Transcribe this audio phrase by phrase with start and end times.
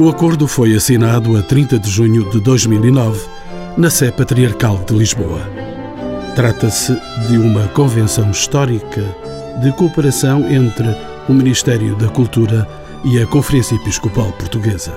[0.00, 3.20] O acordo foi assinado a 30 de junho de 2009
[3.76, 5.42] na Sé Patriarcal de Lisboa.
[6.34, 6.98] Trata-se
[7.28, 9.04] de uma convenção histórica
[9.60, 10.88] de cooperação entre
[11.28, 12.66] o Ministério da Cultura
[13.04, 14.94] e a Conferência Episcopal Portuguesa.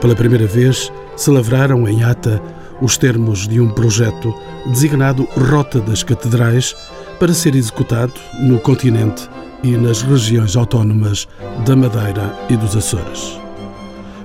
[0.00, 2.40] Pela primeira vez, se lavraram em ata
[2.80, 4.34] os termos de um projeto
[4.68, 6.74] designado Rota das Catedrais
[7.20, 9.28] para ser executado no continente
[9.62, 11.28] e nas regiões autónomas
[11.66, 13.44] da Madeira e dos Açores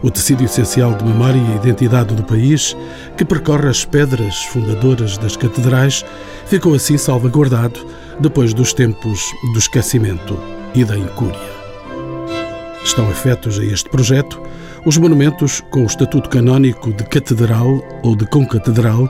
[0.01, 2.75] o tecido essencial de memória e identidade do país,
[3.17, 6.03] que percorre as pedras fundadoras das catedrais,
[6.45, 7.85] ficou assim salvaguardado
[8.19, 9.21] depois dos tempos
[9.53, 10.39] do esquecimento
[10.73, 11.51] e da incúria.
[12.83, 14.41] Estão afetos a este projeto
[14.83, 19.07] os monumentos com o estatuto canónico de catedral ou de concatedral,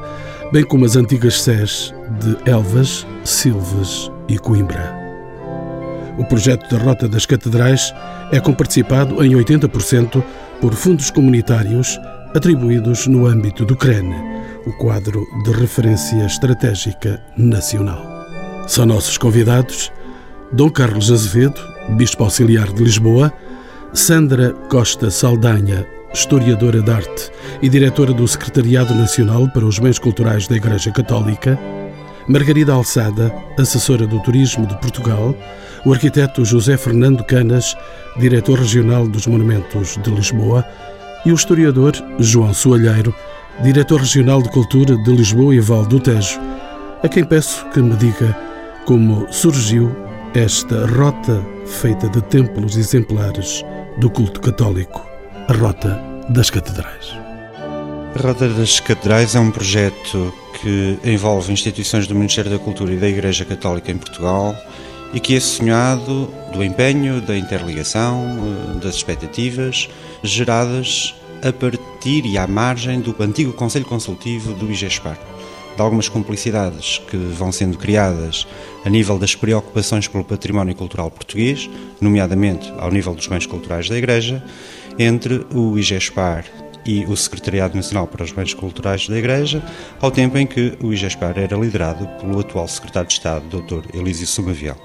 [0.52, 5.00] bem como as antigas sés de Elvas, Silves e Coimbra.
[6.18, 7.94] O projeto da Rota das Catedrais
[8.34, 10.22] é comparticipado em 80%
[10.62, 12.00] por fundos comunitários
[12.36, 14.14] atribuídos no âmbito do CREN,
[14.68, 18.28] o quadro de referência estratégica nacional.
[18.68, 19.92] São nossos convidados
[20.54, 21.60] Dom Carlos Azevedo,
[21.98, 23.34] Bispo Auxiliar de Lisboa,
[23.92, 30.48] Sandra Costa Saldanha, historiadora de arte e diretora do Secretariado Nacional para os Bens Culturais
[30.48, 31.60] da Igreja Católica,
[32.28, 35.36] Margarida Alçada, assessora do Turismo de Portugal,
[35.86, 37.76] o arquiteto José Fernando Canas,
[38.18, 40.66] diretor regional dos Monumentos de Lisboa,
[41.26, 43.14] e o historiador João Soalheiro,
[43.64, 46.40] diretor regional de Cultura de Lisboa e Val do Tejo,
[47.04, 48.38] a quem peço que me diga
[48.86, 49.96] como surgiu
[50.34, 53.64] esta rota feita de templos exemplares
[53.98, 55.06] do culto católico,
[55.48, 57.18] a Rota das Catedrais.
[58.16, 62.98] A Rota das Catedrais é um projeto que envolve instituições do Ministério da Cultura e
[62.98, 64.56] da Igreja Católica em Portugal
[65.14, 68.38] e que é sonhado do empenho, da interligação,
[68.76, 69.90] eh, das expectativas
[70.24, 75.18] geradas a partir e à margem do antigo Conselho Consultivo do IGESPAR,
[75.76, 78.48] de algumas complicidades que vão sendo criadas
[78.86, 81.70] a nível das preocupações pelo património cultural português,
[82.00, 84.44] nomeadamente ao nível dos bens culturais da Igreja,
[85.00, 86.46] entre o IGESPAR
[86.86, 89.64] e o Secretariado Nacional para os Bens Culturais da Igreja,
[90.00, 93.96] ao tempo em que o IGESPAR era liderado pelo atual Secretário de Estado, Dr.
[93.96, 94.76] Elísio Sumaviel.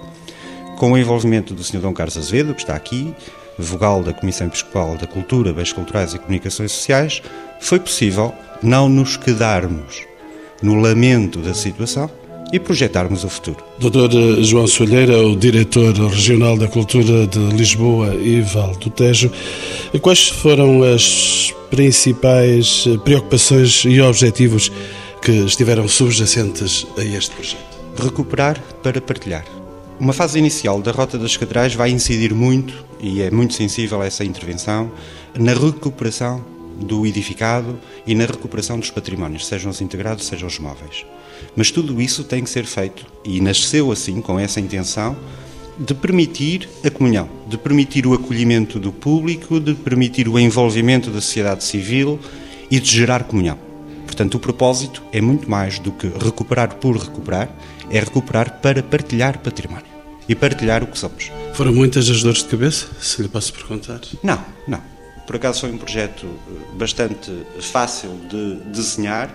[0.78, 1.78] Com o envolvimento do Sr.
[1.78, 3.14] Dom Carlos Azevedo, que está aqui,
[3.58, 7.22] vogal da Comissão Episcopal da Cultura, Bens Culturais e Comunicações Sociais,
[7.60, 10.04] foi possível não nos quedarmos
[10.62, 12.10] no lamento da situação
[12.52, 13.58] e projetarmos o futuro.
[13.78, 14.42] Dr.
[14.42, 19.30] João Soalheira, o diretor regional da Cultura de Lisboa e Val do Tejo,
[20.00, 24.70] quais foram as principais preocupações e objetivos
[25.20, 27.76] que estiveram subjacentes a este projeto?
[27.96, 29.44] Recuperar para partilhar.
[29.98, 34.06] Uma fase inicial da Rota das Catedrais vai incidir muito, e é muito sensível a
[34.06, 34.92] essa intervenção,
[35.38, 36.44] na recuperação
[36.78, 41.06] do edificado e na recuperação dos patrimónios, sejam os integrados, sejam os móveis.
[41.54, 45.16] Mas tudo isso tem que ser feito, e nasceu assim, com essa intenção,
[45.78, 51.20] de permitir a comunhão, de permitir o acolhimento do público, de permitir o envolvimento da
[51.20, 52.19] sociedade civil
[52.70, 53.58] e de gerar comunhão.
[54.06, 57.50] Portanto, o propósito é muito mais do que recuperar por recuperar,
[57.91, 59.84] é recuperar para partilhar património
[60.28, 61.30] e partilhar o que somos.
[61.53, 64.00] Foram muitas as dores de cabeça, se lhe posso perguntar?
[64.22, 64.80] Não, não.
[65.26, 69.28] Por acaso foi um projeto eh, bastante fácil de desenhar,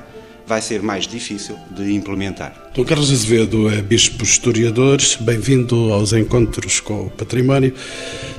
[0.45, 2.71] vai ser mais difícil de implementar.
[2.73, 7.73] Dom Carlos Azevedo é bispo historiador, bem-vindo aos encontros com o património.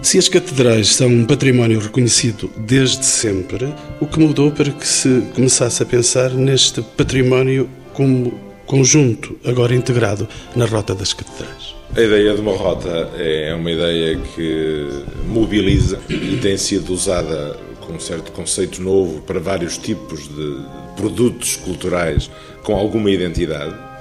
[0.02, 5.22] Se as catedrais são um património reconhecido desde sempre, o que mudou para que se
[5.34, 11.74] começasse a pensar neste património como conjunto, agora integrado na Rota das Catedrais.
[11.94, 14.88] A ideia de uma rota é uma ideia que
[15.28, 17.54] mobiliza e tem sido usada
[17.86, 20.64] com um certo conceito novo para vários tipos de
[20.96, 22.30] produtos culturais
[22.62, 23.92] com alguma identidade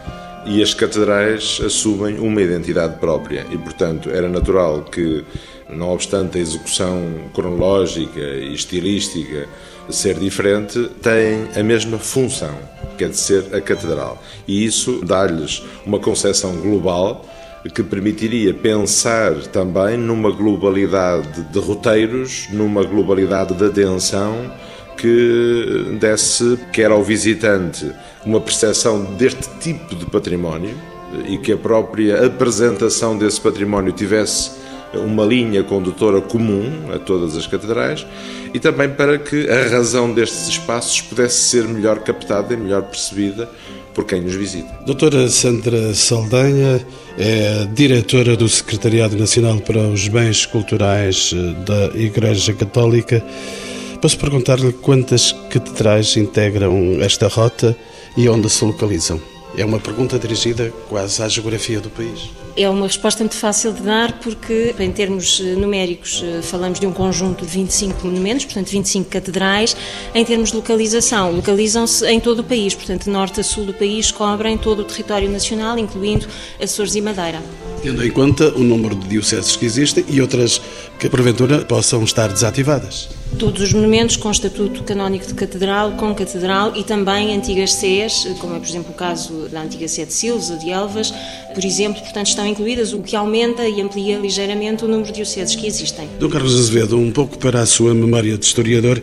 [0.45, 5.23] e as catedrais assumem uma identidade própria e, portanto, era natural que,
[5.69, 6.99] não obstante a execução
[7.33, 9.47] cronológica e estilística
[9.89, 12.57] ser diferente, têm a mesma função
[12.97, 14.21] que é de ser a catedral.
[14.47, 17.25] E isso dá-lhes uma concepção global
[17.69, 24.51] que permitiria pensar também numa globalidade de roteiros, numa globalidade de atenção
[24.97, 27.91] que desse quer ao visitante
[28.25, 30.75] uma percepção deste tipo de património
[31.27, 34.51] e que a própria apresentação desse património tivesse
[34.93, 38.05] uma linha condutora comum a todas as catedrais
[38.53, 43.49] e também para que a razão destes espaços pudesse ser melhor captada e melhor percebida
[43.93, 44.69] por quem nos visita.
[44.85, 46.85] Doutora Sandra Saldanha
[47.17, 53.23] é diretora do Secretariado Nacional para os Bens Culturais eh, da Igreja Católica.
[54.01, 57.75] Posso perguntar-lhe quantas catedrais integram esta rota
[58.17, 59.21] e onde se localizam?
[59.57, 62.40] É uma pergunta dirigida quase à geografia do país.
[62.55, 66.85] É uma resposta muito fácil de dar porque, em termos eh, numéricos, eh, falamos de
[66.85, 69.75] um conjunto de 25 monumentos, portanto 25 catedrais.
[70.13, 74.11] Em termos de localização, localizam-se em todo o país, portanto, norte a sul do país,
[74.11, 76.27] cobrem todo o território nacional, incluindo
[76.61, 77.41] Açores e Madeira.
[77.81, 80.61] Tendo em conta o número de dioceses que existem e outras
[80.99, 86.73] que, porventura, possam estar desativadas todos os monumentos com estatuto canónico de catedral, com catedral
[86.75, 90.49] e também antigas sés, como é, por exemplo, o caso da antiga sé de Silves
[90.49, 91.13] ou de Elvas,
[91.53, 95.55] por exemplo, portanto, estão incluídas, o que aumenta e amplia ligeiramente o número de dioceses
[95.55, 96.07] que existem.
[96.19, 99.01] Dom Carlos Azevedo, um pouco para a sua memória de historiador,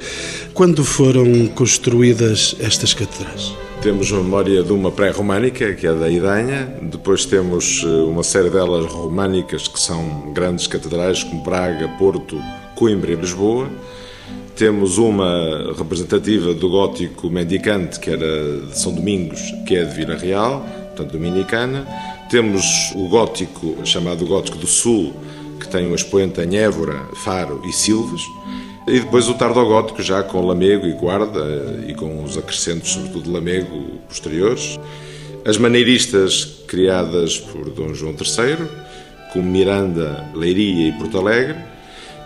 [0.54, 3.52] quando foram construídas estas catedrais?
[3.82, 8.50] Temos a memória de uma pré-românica, que é da Idanha, depois temos eh, uma série
[8.50, 12.42] delas românicas, que são grandes catedrais, como Braga, Porto,
[12.74, 13.70] Coimbra e Lisboa.
[14.58, 20.16] Temos uma representativa do gótico mendicante, que era de São Domingos, que é de Vila
[20.16, 21.86] Real, portanto dominicana.
[22.28, 25.14] Temos o gótico, chamado Gótico do Sul,
[25.60, 28.22] que tem um expoente em Évora, Faro e Silves.
[28.88, 33.30] E depois o tardogótico, já com Lamego e Guarda, e com os acrescentos, sobretudo de
[33.30, 34.76] Lamego, posteriores.
[35.44, 38.66] As maneiristas criadas por Dom João III,
[39.32, 41.77] como Miranda, Leiria e Porto Alegre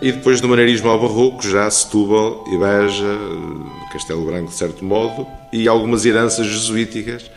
[0.03, 3.17] e depois do maneirismo ao barroco, já Setúbal e Beja,
[3.89, 7.31] Castelo Branco de certo modo, e algumas heranças jesuíticas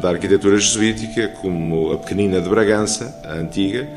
[0.00, 3.88] da arquitetura jesuítica, como a Pequenina de Bragança, a antiga,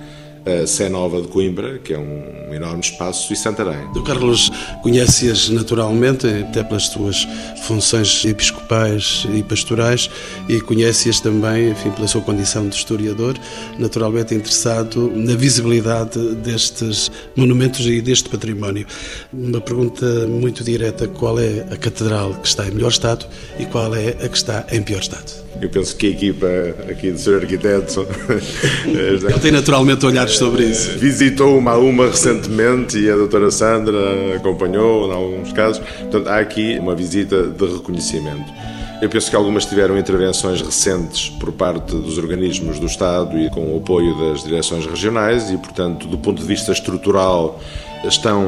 [0.46, 3.88] a Sé Nova de Coimbra, que é um enorme espaço, e Santarém.
[3.96, 4.50] O Carlos
[4.82, 7.28] conhece-as naturalmente, até pelas suas
[7.64, 10.10] funções episcopais e pastorais,
[10.48, 13.36] e conhece-as também, enfim, pela sua condição de historiador,
[13.78, 18.86] naturalmente interessado na visibilidade destes monumentos e deste património.
[19.34, 23.26] Uma pergunta muito direta: qual é a catedral que está em melhor estado
[23.60, 25.48] e qual é a que está em pior estado?
[25.62, 26.48] Eu penso que a equipa
[26.90, 27.42] aqui do Sr.
[27.42, 28.08] Arquiteto.
[28.86, 31.00] Ele tem naturalmente olhares sobre isso.
[31.00, 35.80] Visitou uma a uma recentemente e a doutora Sandra acompanhou em alguns casos.
[35.80, 38.54] Portanto, há aqui uma visita de reconhecimento.
[39.02, 43.74] Eu penso que algumas tiveram intervenções recentes por parte dos organismos do Estado e com
[43.74, 47.60] o apoio das direções regionais e, portanto, do ponto de vista estrutural,
[48.04, 48.46] estão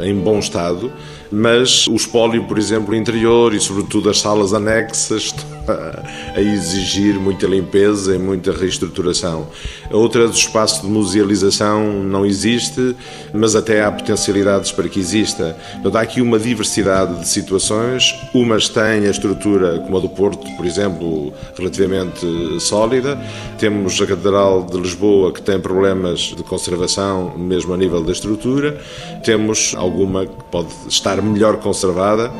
[0.00, 0.92] eh, em bom estado,
[1.30, 5.34] mas o espólio, por exemplo, interior e, sobretudo, as salas anexas
[6.34, 9.48] a exigir muita limpeza e muita reestruturação.
[9.90, 12.94] Outra do espaço de musealização não existe,
[13.32, 15.56] mas até há potencialidades para que exista.
[15.74, 18.14] Portanto, há aqui uma diversidade de situações.
[18.34, 22.26] Umas têm a estrutura, como a do Porto, por exemplo, relativamente
[22.60, 23.18] sólida.
[23.58, 28.80] Temos a Catedral de Lisboa, que tem problemas de conservação, mesmo a nível da estrutura.
[29.24, 32.30] Temos alguma que pode estar melhor conservada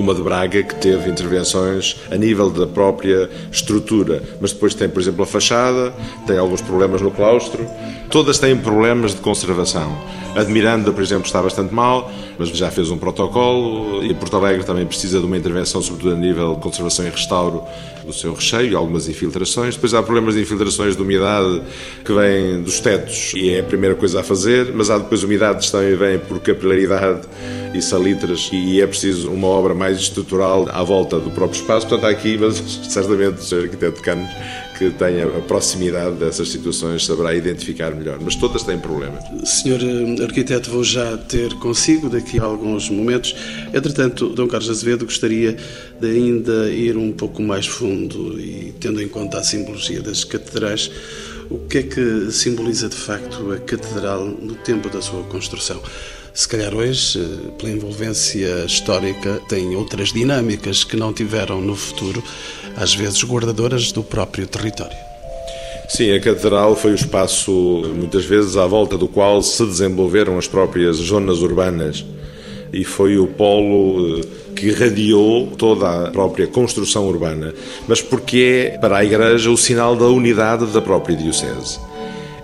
[0.00, 4.88] como a de Braga, que teve intervenções a nível da própria estrutura, mas depois tem,
[4.88, 5.92] por exemplo, a fachada,
[6.26, 7.68] tem alguns problemas no claustro,
[8.10, 9.96] todas têm problemas de conservação.
[10.34, 14.36] A de Miranda, por exemplo, está bastante mal, mas já fez um protocolo, e Porto
[14.36, 17.62] Alegre também precisa de uma intervenção, sobretudo a nível de conservação e restauro
[18.04, 19.74] do seu recheio, algumas infiltrações.
[19.74, 21.62] Depois há problemas de infiltrações de umidade
[22.04, 25.66] que vêm dos tetos, e é a primeira coisa a fazer, mas há depois umidades
[25.66, 27.22] que também vêm por capilaridade
[27.74, 31.86] e salitras, e é preciso uma obra mais estrutural à volta do próprio espaço.
[31.86, 32.56] Portanto, há aqui, mas
[32.88, 33.62] certamente o Sr.
[33.64, 34.30] Arquiteto Canos
[34.80, 39.22] que tenha a proximidade dessas situações saberá identificar melhor, mas todas têm problemas.
[39.44, 43.36] Senhor eh, Arquiteto, vou já ter consigo daqui a alguns momentos.
[43.74, 45.54] Entretanto, Dom Carlos Azevedo gostaria
[46.00, 50.90] de ainda ir um pouco mais fundo e, tendo em conta a simbologia das catedrais,
[51.50, 55.82] o que é que simboliza de facto a catedral no tempo da sua construção?
[56.32, 57.18] se calhar hoje,
[57.58, 62.22] pela envolvência histórica, tem outras dinâmicas que não tiveram no futuro,
[62.76, 64.96] às vezes guardadoras do próprio território.
[65.88, 67.50] Sim, a Catedral foi o espaço,
[67.96, 72.04] muitas vezes, à volta do qual se desenvolveram as próprias zonas urbanas.
[72.72, 74.24] E foi o polo eh,
[74.54, 77.52] que irradiou toda a própria construção urbana,
[77.88, 81.80] mas porque é, para a Igreja, o sinal da unidade da própria Diocese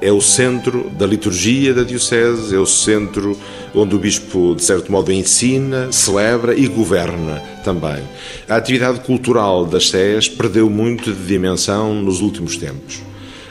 [0.07, 3.37] é o centro da liturgia da Diocese, é o centro
[3.75, 8.05] onde o Bispo, de certo modo, ensina, celebra e governa também.
[8.49, 13.03] A atividade cultural das Sés perdeu muito de dimensão nos últimos tempos.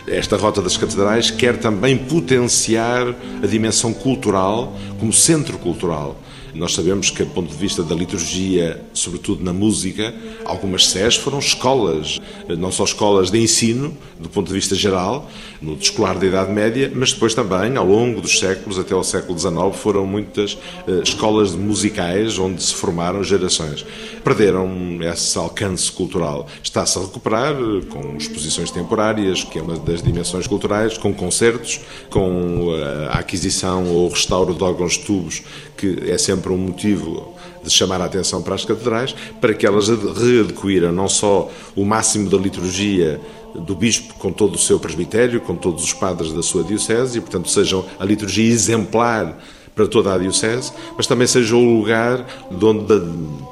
[0.07, 6.17] Esta Rota das Catedrais quer também potenciar a dimensão cultural como centro cultural
[6.55, 11.37] Nós sabemos que, do ponto de vista da liturgia, sobretudo na música, algumas SES foram
[11.37, 12.19] escolas,
[12.57, 15.29] não só escolas de ensino, do ponto de vista geral,
[15.61, 19.37] no escolar da Idade Média, mas depois também, ao longo dos séculos, até ao século
[19.37, 23.85] XIX, foram muitas uh, escolas musicais onde se formaram gerações.
[24.23, 26.47] Perderam esse alcance cultural.
[26.63, 31.81] Está-se a recuperar eh, com exposições temporárias, que é uma das dimensões culturais, com concertos,
[32.09, 35.43] com uh, a aquisição ou restauro de órgãos tubos,
[35.77, 37.33] que é sempre um motivo
[37.63, 42.29] de chamar a atenção para as catedrais, para que elas readquiram não só o máximo
[42.29, 43.19] da liturgia
[43.55, 47.21] do bispo com todo o seu presbitério, com todos os padres da sua diocese e,
[47.21, 49.37] portanto, sejam a liturgia exemplar
[49.73, 53.01] para toda a diocese, mas também seja o lugar de onde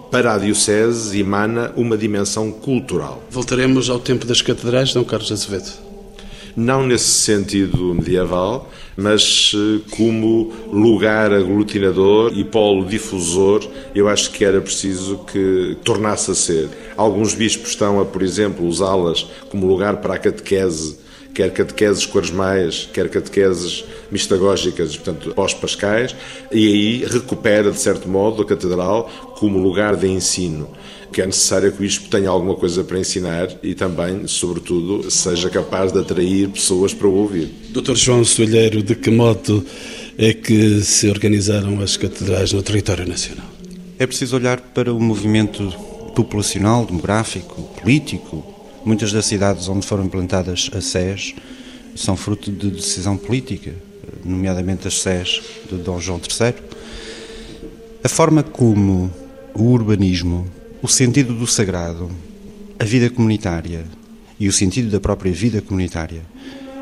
[0.09, 3.21] para a diocese emana uma dimensão cultural.
[3.29, 5.92] Voltaremos ao tempo das catedrais, Dom Carlos Azevedo
[6.55, 14.45] não nesse sentido medieval, mas eh, como lugar aglutinador e polo difusor, eu acho que
[14.45, 16.69] era preciso que tornasse a ser.
[16.95, 21.02] Alguns bispos estão a, por exemplo, usá-las como lugar para a catequese
[21.33, 26.15] quer catequeses quaresmais, quer catequeses mistagógicas, portanto, pós-pascais,
[26.51, 30.69] e aí recupera, de certo modo, a catedral como lugar de ensino
[31.13, 35.47] que é necessário que o bispo tenha alguma coisa para ensinar e também, sobretudo, seja
[35.47, 37.49] capaz de atrair pessoas para o ouvir.
[37.69, 37.93] Dr.
[37.93, 39.63] João Soalheiro, de que modo
[40.17, 43.45] é que se organizaram as catedrais no território nacional?
[43.99, 45.69] É preciso olhar para o movimento
[46.15, 48.52] populacional, demográfico, político.
[48.85, 51.35] Muitas das cidades onde foram implantadas as SES
[51.95, 53.73] são fruto de decisão política,
[54.25, 56.55] nomeadamente as SES de Dom João III.
[58.03, 59.09] A forma como
[59.53, 60.45] o urbanismo
[60.81, 62.11] o sentido do sagrado,
[62.77, 63.85] a vida comunitária
[64.37, 66.21] e o sentido da própria vida comunitária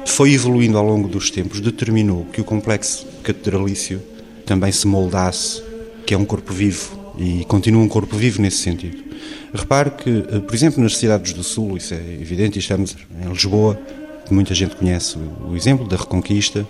[0.07, 4.01] foi evoluindo ao longo dos tempos, determinou que o complexo catedralício
[4.43, 5.61] também se moldasse,
[6.03, 9.03] que é um corpo vivo e continua um corpo vivo nesse sentido.
[9.53, 13.29] Repare que, eh, por exemplo, nas cidades do Sul, isso é evidente, e estamos em
[13.29, 13.79] Lisboa,
[14.25, 16.65] que muita gente conhece o exemplo da Reconquista,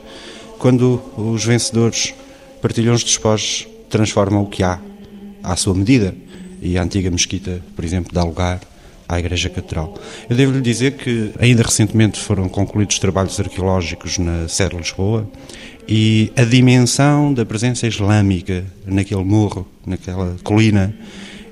[0.58, 2.14] quando os vencedores
[2.62, 4.80] partilham os despojos, transformam o que há
[5.44, 6.16] à sua medida
[6.62, 8.62] e a antiga mesquita, por exemplo, dá lugar
[9.08, 9.96] à Igreja Catedral.
[10.30, 15.30] Eu devo-lhe dizer que ainda recentemente foram concluídos trabalhos arqueológicos na Serra de Lisboa
[15.88, 20.96] e a dimensão da presença islâmica naquele morro, naquela colina,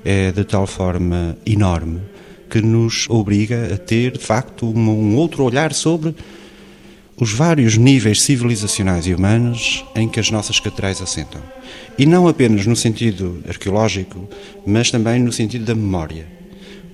[0.04, 2.00] é de tal forma enorme
[2.48, 6.14] que nos obriga a ter, de facto, um outro olhar sobre
[7.16, 11.40] os vários níveis civilizacionais e humanos em que as nossas catedrais assentam.
[11.98, 14.28] E não apenas no sentido arqueológico,
[14.66, 16.26] mas também no sentido da memória.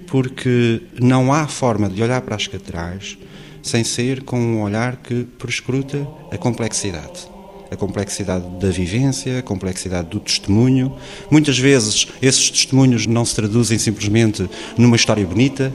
[0.09, 3.17] Porque não há forma de olhar para as catedrais
[3.63, 7.36] sem ser com um olhar que prescruta a complexidade.
[7.71, 10.97] A complexidade da vivência, a complexidade do testemunho.
[11.31, 15.73] Muitas vezes esses testemunhos não se traduzem simplesmente numa história bonita,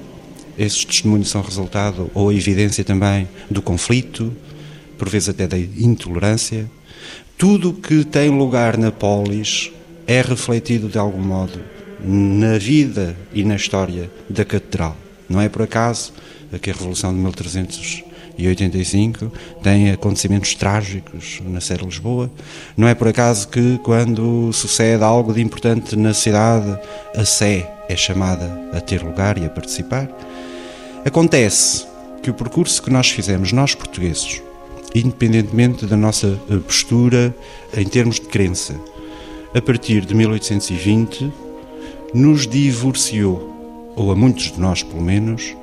[0.58, 4.34] esses testemunhos são resultado ou a evidência também do conflito,
[4.98, 6.70] por vezes até da intolerância.
[7.38, 9.72] Tudo que tem lugar na polis
[10.06, 11.60] é refletido de algum modo
[12.04, 14.96] na vida e na história da catedral.
[15.30, 16.14] Não é por acaso
[16.62, 17.20] que a Revolução de
[18.42, 19.32] 1385
[19.62, 22.30] tem acontecimentos trágicos na Serra de Lisboa.
[22.76, 26.78] Não é por acaso que, quando sucede algo de importante na cidade,
[27.16, 30.10] a Sé é chamada a ter lugar e a participar.
[31.06, 31.86] Acontece
[32.22, 34.42] que o percurso que nós fizemos, nós portugueses,
[34.94, 37.34] independentemente da nossa eh, postura
[37.76, 38.76] em termos de crença,
[39.54, 41.32] a partir de 1820,
[42.14, 43.50] nos divorciou,
[43.96, 45.56] ou a muitos de nós pelo menos,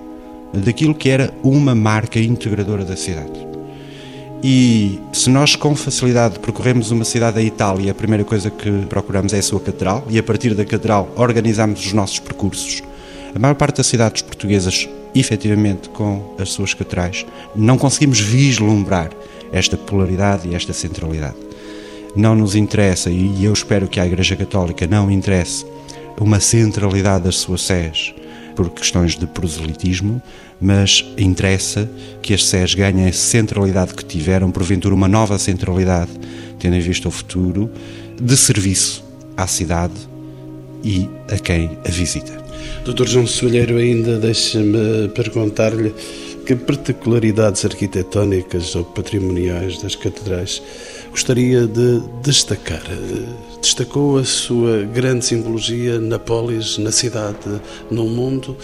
[0.53, 3.47] daquilo que era uma marca integradora da cidade.
[4.43, 9.33] E se nós com facilidade percorremos uma cidade da Itália, a primeira coisa que procuramos
[9.33, 12.83] é a sua catedral, e a partir da catedral organizamos os nossos percursos.
[13.35, 19.11] A maior parte das cidades portuguesas efetivamente com as suas catedrais, não conseguimos vislumbrar
[19.53, 21.37] esta polaridade e esta centralidade.
[22.17, 25.67] Não nos interessa, e eu espero que à Igreja Católica não interesse,
[26.21, 28.15] uma centralidade das suas sés
[28.59, 30.21] por questões de proselitismo,
[30.61, 31.89] mas interessa
[32.21, 36.11] que as sés ganhem a centralidade que tiveram, porventura uma nova centralidade,
[36.59, 37.71] tendo em vista o futuro,
[38.21, 39.05] de serviço
[39.37, 39.95] à cidade
[40.83, 42.37] e a quem a visita.
[42.85, 45.95] Doutor João Soalheiro, ainda deixa-me perguntar-lhe
[46.45, 50.61] que particularidades arquitetónicas ou patrimoniais das catedrais
[51.13, 52.83] gostaria de destacar?
[53.69, 57.61] Destacou a sua grande simbologia na polis, na cidade,
[57.91, 58.57] no mundo,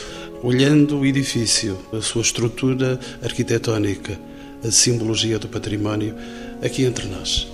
[0.43, 4.19] olhando o edifício, a sua estrutura arquitetónica,
[4.67, 6.15] a simbologia do património,
[6.63, 7.47] aqui entre nós.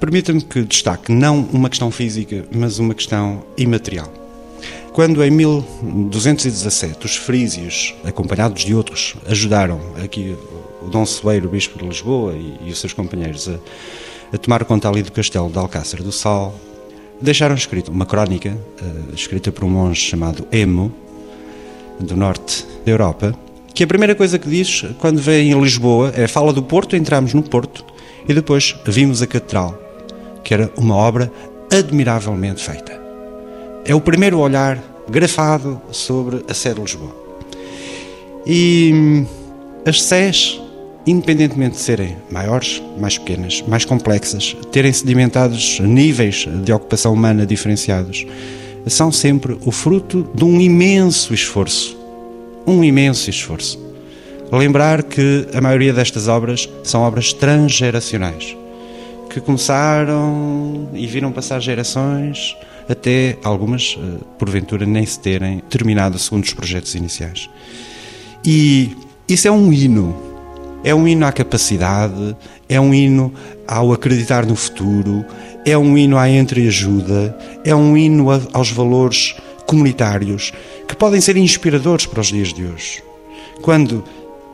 [0.00, 4.12] Permita-me que destaque não uma questão física, mas uma questão imaterial.
[4.92, 10.36] Quando em 1217 os frísios, acompanhados de outros, ajudaram aqui
[10.82, 13.58] o Dom Celeiro, o Bispo de Lisboa e, e os seus companheiros a,
[14.32, 16.54] a, tomar conta ali do castelo de Alcácer do Sal,
[17.20, 20.92] deixaram escrito uma crónica, uh, escrita por um monge chamado Emo,
[22.00, 23.34] do norte da Europa,
[23.74, 27.32] que a primeira coisa que diz quando vem em Lisboa é fala do Porto, entramos
[27.32, 27.84] no Porto
[28.28, 29.78] e depois vimos a Catedral,
[30.44, 31.32] que era uma obra
[31.72, 33.00] admiravelmente feita.
[33.84, 37.16] É o primeiro olhar grafado sobre a Sé de Lisboa.
[38.46, 39.26] E hum,
[39.86, 40.60] as Sés,
[41.06, 48.26] independentemente de serem maiores, mais pequenas, mais complexas, terem sedimentados níveis de ocupação humana diferenciados,
[48.86, 51.96] são sempre o fruto de um imenso esforço.
[52.66, 53.78] Um imenso esforço.
[54.50, 58.56] Lembrar que a maioria destas obras são obras transgeracionais
[59.32, 62.54] que começaram e viram passar gerações,
[62.86, 67.48] até algumas, eh, porventura, nem se terem terminado segundo os projetos iniciais.
[68.44, 68.94] E
[69.26, 70.31] isso é um hino.
[70.84, 72.36] É um hino à capacidade,
[72.68, 73.32] é um hino
[73.66, 75.24] ao acreditar no futuro,
[75.64, 79.36] é um hino à entreajuda, é um hino aos valores
[79.66, 80.52] comunitários
[80.88, 83.02] que podem ser inspiradores para os dias de hoje.
[83.62, 84.04] Quando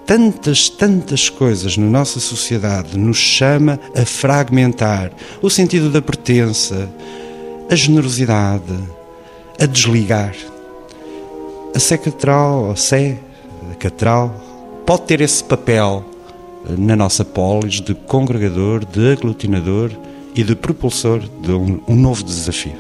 [0.06, 5.10] tantas, tantas coisas na nossa sociedade nos chama a fragmentar
[5.42, 6.88] o sentido da pertença,
[7.70, 8.78] a generosidade,
[9.60, 10.34] a desligar.
[11.74, 13.18] A Sé Catedral, a Sé,
[13.70, 14.34] a Catedral,
[14.86, 16.04] pode ter esse papel
[16.76, 19.90] na nossa polis de congregador, de aglutinador
[20.34, 22.76] e de propulsor de um, um novo desafio.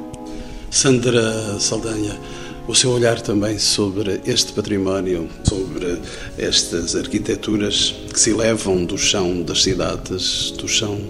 [0.70, 2.18] Sandra Saldanha,
[2.66, 5.98] o seu olhar também sobre este património, sobre
[6.36, 11.00] estas arquiteturas que se elevam do chão das cidades, do chão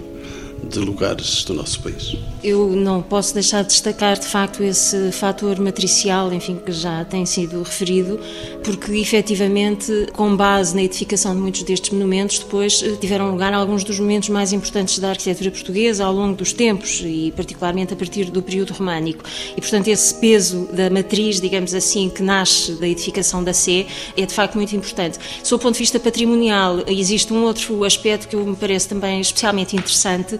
[0.63, 2.15] de lugares do nosso país.
[2.43, 7.25] Eu não posso deixar de destacar, de facto, esse fator matricial, enfim, que já tem
[7.25, 8.19] sido referido,
[8.63, 13.83] porque efetivamente, com base na edificação de muitos destes monumentos, depois eh, tiveram lugar alguns
[13.83, 18.31] dos momentos mais importantes da arquitetura portuguesa ao longo dos tempos e, particularmente, a partir
[18.31, 19.23] do período românico.
[19.55, 24.25] E, portanto, esse peso da matriz, digamos assim, que nasce da edificação da Sé, é
[24.25, 25.19] de facto muito importante.
[25.43, 29.75] Sob o ponto de vista patrimonial, existe um outro aspecto que me parece também especialmente
[29.75, 30.39] interessante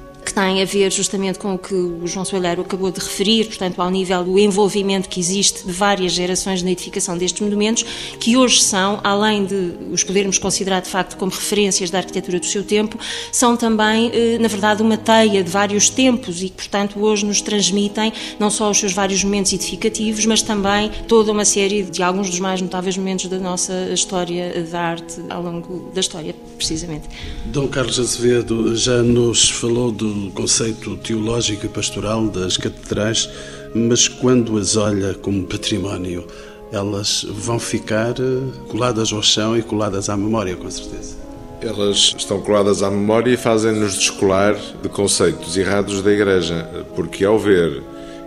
[0.31, 3.81] que tem a ver justamente com o que o João Soalheiro acabou de referir, portanto,
[3.81, 7.83] ao nível do envolvimento que existe de várias gerações na edificação destes monumentos,
[8.19, 12.45] que hoje são, além de os podermos considerar de facto como referências da arquitetura do
[12.45, 12.97] seu tempo,
[13.31, 17.41] são também, eh, na verdade, uma teia de vários tempos e que, portanto, hoje nos
[17.41, 22.29] transmitem não só os seus vários momentos edificativos, mas também toda uma série de alguns
[22.29, 27.09] dos mais notáveis momentos da nossa história da arte ao longo da história, precisamente.
[27.45, 33.29] Dom Carlos Azevedo já nos falou do conceito teológico e pastoral das catedrais,
[33.73, 36.27] mas quando as olha como património,
[36.71, 41.15] elas vão ficar eh, coladas ao chão e coladas à memória, com certeza.
[41.61, 47.37] Elas estão coladas à memória e fazem-nos descolar de conceitos errados da Igreja, porque ao
[47.37, 47.83] ver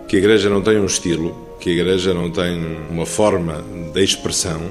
[0.07, 4.03] que a Igreja não tem um estilo, que a Igreja não tem uma forma de
[4.03, 4.61] expressão,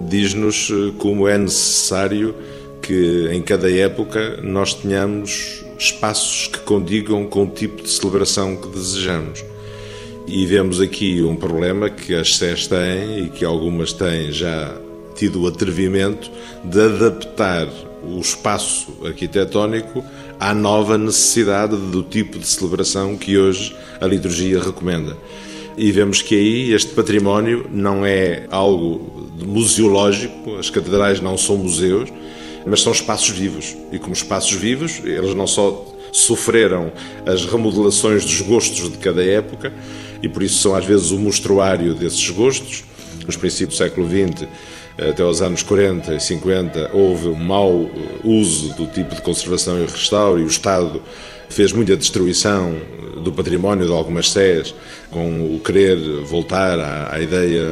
[0.00, 2.34] diz-nos eh, como é necessário
[2.80, 8.68] que em cada época nós tenhamos espaços que condigam com o tipo de celebração que
[8.68, 9.44] desejamos.
[10.26, 14.74] E vemos aqui um problema que as SES têm e que algumas têm já
[15.16, 16.30] tido o atrevimento
[16.64, 17.68] de adaptar
[18.04, 20.04] o espaço arquitetónico
[20.38, 25.16] à nova necessidade do tipo de celebração que hoje a liturgia recomenda.
[25.76, 32.08] E vemos que aí este património não é algo museológico, as catedrais não são museus,
[32.66, 33.76] mas são espaços vivos.
[33.90, 36.92] E como espaços vivos, eles não só sofreram
[37.24, 39.72] as remodelações dos gostos de cada época,
[40.22, 42.84] e por isso são às vezes o mostruário desses gostos.
[43.26, 44.46] Nos princípios do século XX,
[44.98, 47.88] até os anos 40 e 50, houve um mau
[48.22, 51.02] uso do tipo de conservação e restauro, e o Estado
[51.48, 52.74] fez muita destruição
[53.22, 54.74] do património de algumas sés,
[55.10, 57.64] com o querer voltar à, à ideia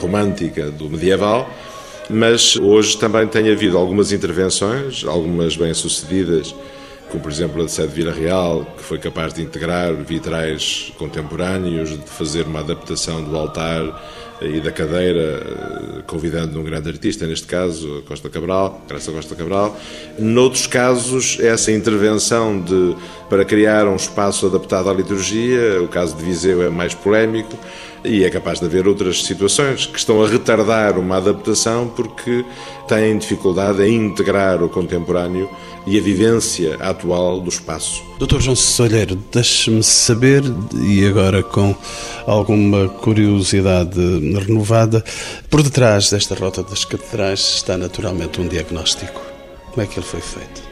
[0.00, 1.50] romântica do medieval
[2.08, 6.54] mas hoje também tem havido algumas intervenções, algumas bem-sucedidas,
[7.10, 11.90] como por exemplo a de sede Vila Real, que foi capaz de integrar vitrais contemporâneos,
[11.90, 14.02] de fazer uma adaptação do altar
[14.40, 19.76] e da cadeira, convidando um grande artista, neste caso Costa Cabral, Graça Costa Cabral.
[20.18, 22.94] Noutros casos, essa intervenção de,
[23.30, 27.56] para criar um espaço adaptado à liturgia, o caso de Viseu é mais polémico,
[28.06, 32.44] e é capaz de haver outras situações que estão a retardar uma adaptação porque
[32.88, 35.50] têm dificuldade em integrar o contemporâneo
[35.86, 38.02] e a vivência atual do espaço.
[38.18, 38.40] Dr.
[38.40, 40.42] João Solheiro, deixe-me saber,
[40.74, 41.74] e agora com
[42.26, 44.00] alguma curiosidade
[44.46, 45.04] renovada,
[45.50, 49.20] por detrás desta rota das catedrais está naturalmente um diagnóstico.
[49.70, 50.62] Como é que ele foi feito?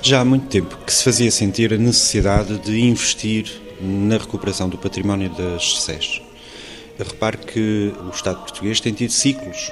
[0.00, 4.78] Já há muito tempo que se fazia sentir a necessidade de investir na recuperação do
[4.78, 6.27] património das SES.
[6.98, 9.70] Repare que o Estado português tem tido ciclos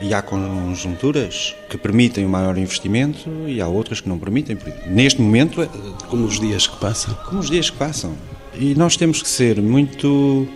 [0.00, 4.56] e há conjunturas que permitem um maior investimento e há outras que não permitem.
[4.86, 5.68] Neste momento, é
[6.08, 7.14] como os dias que passam.
[7.26, 8.14] Como os dias que passam.
[8.54, 10.46] E nós temos que ser muito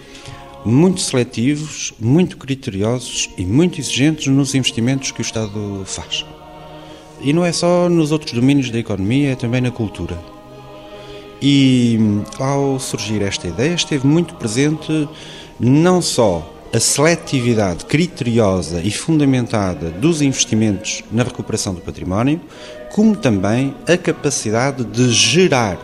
[0.64, 6.24] muito seletivos, muito criteriosos e muito exigentes nos investimentos que o Estado faz.
[7.20, 10.18] E não é só nos outros domínios da economia, é também na cultura.
[11.40, 11.98] E
[12.38, 15.08] ao surgir esta ideia, esteve muito presente
[15.58, 22.40] não só a seletividade criteriosa e fundamentada dos investimentos na recuperação do património,
[22.92, 25.78] como também a capacidade de gerar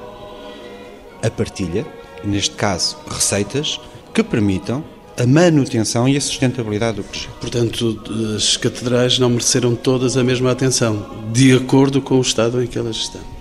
[1.23, 1.87] a partilha,
[2.25, 3.79] neste caso receitas,
[4.15, 4.83] que permitam
[5.19, 7.33] a manutenção e a sustentabilidade do projeto.
[7.41, 8.01] Portanto,
[8.37, 12.79] as catedrais não mereceram todas a mesma atenção, de acordo com o estado em que
[12.79, 13.38] elas estão.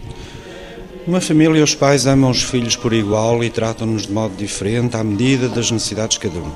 [1.08, 5.04] Uma família, os pais amam os filhos por igual e tratam-nos de modo diferente à
[5.06, 6.52] medida das necessidades de cada um.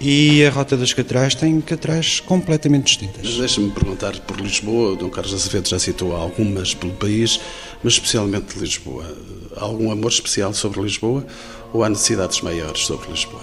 [0.00, 3.36] E a Rota das Catedrais tem catedrais completamente distintas.
[3.36, 7.40] Deixa-me perguntar por Lisboa, o Dom Carlos Azevedo já citou algumas pelo país,
[7.82, 9.12] mas especialmente Lisboa.
[9.56, 11.26] Há algum amor especial sobre Lisboa
[11.72, 13.42] ou há necessidades maiores sobre Lisboa?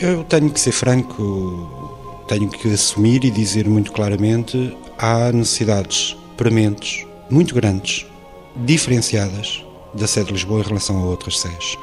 [0.00, 7.04] Eu tenho que ser franco, tenho que assumir e dizer muito claramente: há necessidades prementes,
[7.28, 8.06] muito grandes,
[8.56, 11.76] diferenciadas da sede de Lisboa em relação a outras sedes,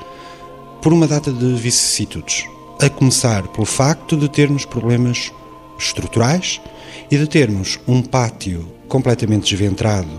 [0.82, 2.46] por uma data de vicissitudes.
[2.82, 5.32] A começar pelo facto de termos problemas
[5.80, 6.62] estruturais
[7.10, 10.10] e de termos um pátio completamente desventrado,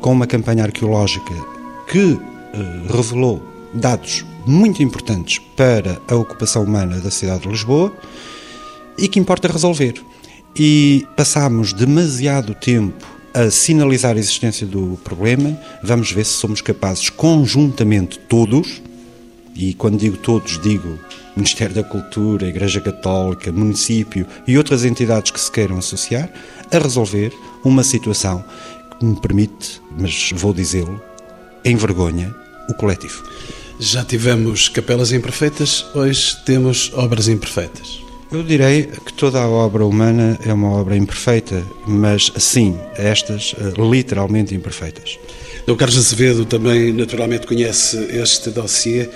[0.00, 1.34] com uma campanha arqueológica
[1.88, 2.18] que
[2.52, 7.92] eh, revelou dados muito importantes para a ocupação humana da cidade de Lisboa
[8.96, 9.94] e que importa resolver.
[10.56, 13.04] E passámos demasiado tempo
[13.34, 18.80] a sinalizar a existência do problema, vamos ver se somos capazes conjuntamente todos,
[19.56, 20.98] e quando digo todos, digo
[21.34, 26.30] Ministério da Cultura, Igreja Católica, município e outras entidades que se queiram associar,
[26.70, 27.32] a resolver
[27.64, 28.44] uma situação
[28.98, 31.02] que me permite, mas vou dizê-lo,
[31.64, 32.32] envergonha
[32.68, 33.24] o coletivo.
[33.80, 38.03] Já tivemos capelas imperfeitas, hoje temos obras imperfeitas.
[38.34, 43.80] Eu direi que toda a obra humana é uma obra imperfeita, mas sim, estas eh,
[43.80, 45.20] literalmente imperfeitas.
[45.68, 49.08] O Carlos Azevedo também naturalmente conhece este dossiê.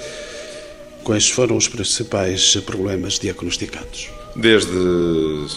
[1.02, 4.08] Quais foram os principais problemas diagnosticados?
[4.36, 4.70] Desde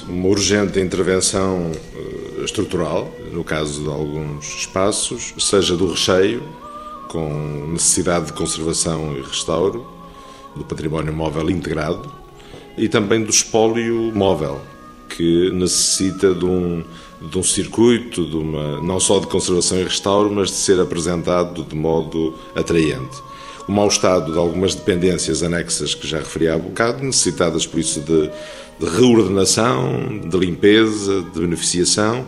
[0.09, 6.41] uma urgente intervenção eh, estrutural, no caso de alguns espaços, seja do recheio,
[7.09, 9.85] com necessidade de conservação e restauro,
[10.55, 12.20] do património móvel integrado,
[12.77, 14.61] e também do espólio móvel,
[15.09, 16.83] que necessita de um,
[17.21, 21.63] de um circuito, de uma, não só de conservação e restauro, mas de ser apresentado
[21.63, 23.21] de modo atraente.
[23.67, 28.01] O mau estado de algumas dependências anexas que já referi há bocado, necessitadas por isso
[28.01, 28.29] de,
[28.79, 32.25] de reordenação, de limpeza, de beneficiação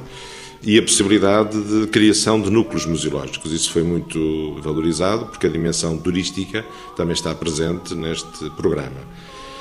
[0.62, 3.52] e a possibilidade de criação de núcleos museológicos.
[3.52, 9.02] Isso foi muito valorizado porque a dimensão turística também está presente neste programa.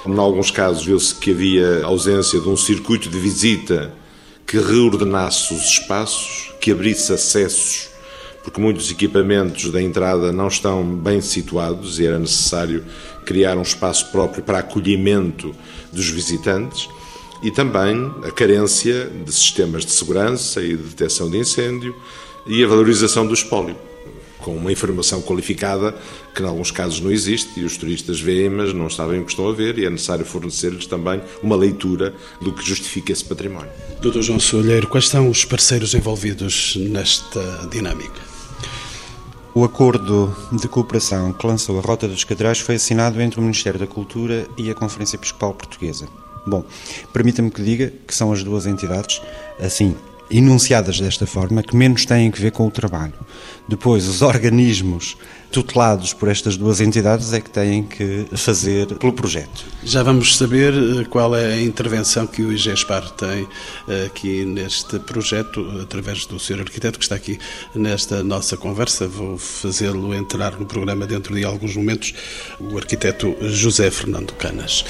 [0.05, 3.95] Em alguns casos viu-se que havia ausência de um circuito de visita
[4.45, 7.89] que reordenasse os espaços, que abrisse acessos,
[8.43, 12.85] porque muitos equipamentos da entrada não estão bem situados e era necessário
[13.25, 15.55] criar um espaço próprio para acolhimento
[15.93, 16.89] dos visitantes
[17.41, 21.95] e também a carência de sistemas de segurança e de detecção de incêndio
[22.45, 23.77] e a valorização do espólio
[24.43, 25.95] com uma informação qualificada
[26.35, 29.31] que, em alguns casos, não existe e os turistas veem, mas não sabem o que
[29.31, 33.71] estão a ver e é necessário fornecer-lhes também uma leitura do que justifica esse património.
[34.01, 38.33] Doutor João Solheiro, quais são os parceiros envolvidos nesta dinâmica?
[39.55, 43.79] O acordo de cooperação que lançou a Rota dos Catedrais foi assinado entre o Ministério
[43.79, 46.09] da Cultura e a Conferência Episcopal Portuguesa.
[46.47, 46.65] Bom,
[47.13, 49.21] permita-me que diga que são as duas entidades,
[49.61, 49.95] assim,
[50.33, 53.15] enunciadas desta forma, que menos têm que ver com o trabalho.
[53.69, 55.17] Depois, os organismos
[55.53, 59.67] tutelados por estas duas entidades é que têm que fazer pelo projeto.
[59.85, 63.47] Já vamos saber eh, qual é a intervenção que o IGESPAR tem
[63.87, 66.61] eh, aqui neste projeto, através do Sr.
[66.61, 67.39] Arquiteto que está aqui
[67.75, 69.07] nesta nossa conversa.
[69.07, 72.15] Vou fazê-lo entrar no programa dentro de alguns momentos,
[72.59, 74.85] o arquiteto José Fernando Canas.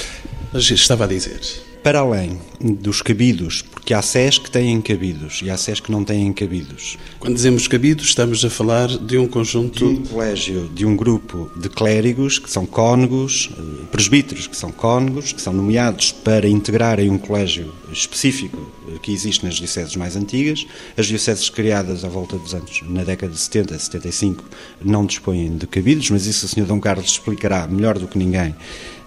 [0.54, 1.40] Estava a dizer
[1.82, 6.04] para além dos cabidos, porque há SES que têm cabidos e há SES que não
[6.04, 6.96] têm cabidos.
[7.18, 9.78] Quando dizemos cabidos, estamos a falar de um conjunto.
[9.78, 14.70] De um colégio, de um grupo de clérigos, que são cônegos, eh, presbíteros, que são
[14.70, 20.14] cônegos, que são nomeados para integrarem um colégio específico eh, que existe nas dioceses mais
[20.14, 20.64] antigas.
[20.96, 24.44] As dioceses criadas à volta dos anos, na década de 70, 75,
[24.80, 26.66] não dispõem de cabidos, mas isso o Sr.
[26.66, 28.54] Dom Carlos explicará melhor do que ninguém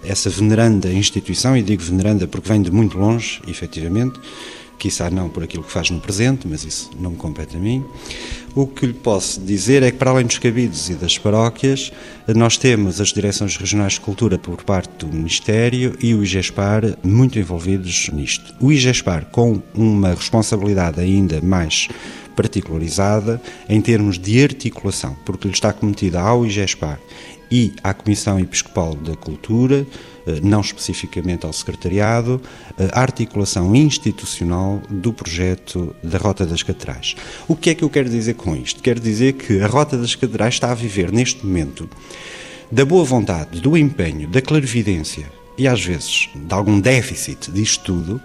[0.03, 4.19] essa veneranda instituição, e digo veneranda porque vem de muito longe, efetivamente,
[4.77, 7.83] quiçá não por aquilo que faz no presente, mas isso não me compete a mim.
[8.55, 11.91] O que lhe posso dizer é que, para além dos cabidos e das paróquias,
[12.27, 17.37] nós temos as direções regionais de cultura por parte do Ministério e o IGESPAR muito
[17.37, 18.55] envolvidos nisto.
[18.61, 21.89] O IGESPAR com uma responsabilidade ainda mais
[22.35, 26.99] particularizada em termos de articulação, porque lhe está cometida ao IGESPAR
[27.55, 29.87] e à Comissão Episcopal da Cultura,
[30.27, 32.41] eh, não especificamente ao Secretariado,
[32.77, 37.15] eh, a articulação institucional do projeto da Rota das Catedrais.
[37.47, 38.83] O que é que eu quero dizer com isto?
[38.83, 41.89] Quero dizer que a Rota das Catedrais está a viver neste momento
[42.69, 48.21] da boa vontade, do empenho, da clarividência e às vezes de algum déficit disto tudo,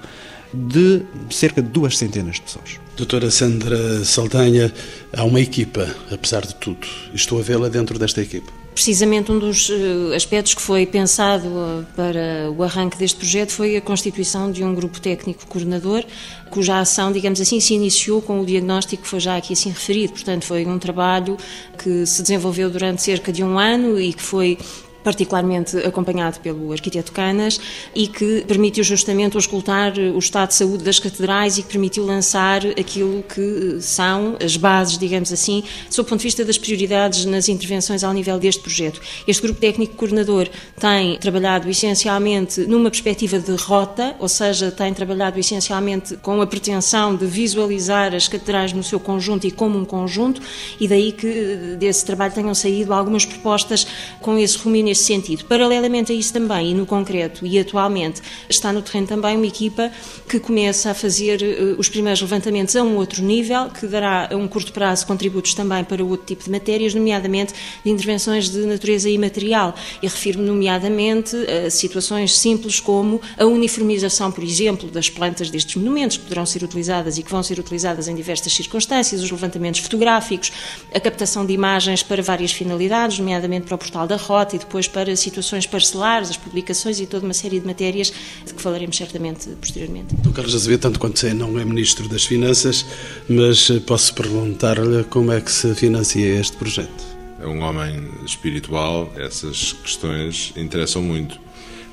[0.53, 2.81] de cerca de duas centenas de pessoas.
[2.97, 4.73] Doutora Sandra Saldanha,
[5.13, 6.85] há uma equipa, apesar de tudo.
[7.15, 8.60] Estou a vê-la dentro desta equipa.
[8.81, 13.77] Precisamente um dos eh, aspectos que foi pensado eh, para o arranque deste projeto foi
[13.77, 16.03] a constituição de um grupo técnico coordenador,
[16.49, 20.15] cuja ação, digamos assim, se iniciou com o diagnóstico que foi já aqui assim referido.
[20.15, 21.37] Portanto, foi um trabalho
[21.77, 24.57] que se desenvolveu durante cerca de um ano e que foi
[25.03, 27.61] particularmente acompanhado pelo arquiteto Canas
[27.95, 32.65] e que permitiu justamente escutar o estado de saúde das catedrais e que permitiu lançar
[32.67, 37.49] aquilo que são as bases, digamos assim, sob o ponto de vista das prioridades nas
[37.49, 39.01] intervenções ao nível deste projeto.
[39.27, 45.39] Este grupo técnico coordenador tem trabalhado essencialmente numa perspectiva de rota, ou seja, tem trabalhado
[45.39, 50.41] essencialmente com a pretensão de visualizar as catedrais no seu conjunto e como um conjunto,
[50.79, 53.87] e daí que desse trabalho tenham saído algumas propostas
[54.21, 55.45] com esse rumínio neste sentido.
[55.45, 59.91] Paralelamente a isso também, e no concreto e atualmente, está no terreno também uma equipa
[60.29, 64.37] que começa a fazer uh, os primeiros levantamentos a um outro nível, que dará a
[64.37, 69.09] um curto prazo contributos também para outro tipo de matérias, nomeadamente de intervenções de natureza
[69.09, 69.75] imaterial.
[70.03, 76.17] E refiro-me nomeadamente a situações simples como a uniformização, por exemplo, das plantas destes monumentos,
[76.17, 80.53] que poderão ser utilizadas e que vão ser utilizadas em diversas circunstâncias, os levantamentos fotográficos,
[80.93, 84.80] a captação de imagens para várias finalidades, nomeadamente para o portal da Rota e depois
[84.81, 88.13] depois para situações parcelares, as publicações e toda uma série de matérias
[88.47, 90.15] de que falaremos certamente posteriormente.
[90.27, 92.87] O Carlos Azevedo, tanto quanto sei, não é Ministro das Finanças,
[93.29, 97.05] mas eh, posso perguntar-lhe como é que se financia este projeto?
[97.41, 101.39] É um homem espiritual, essas questões interessam muito,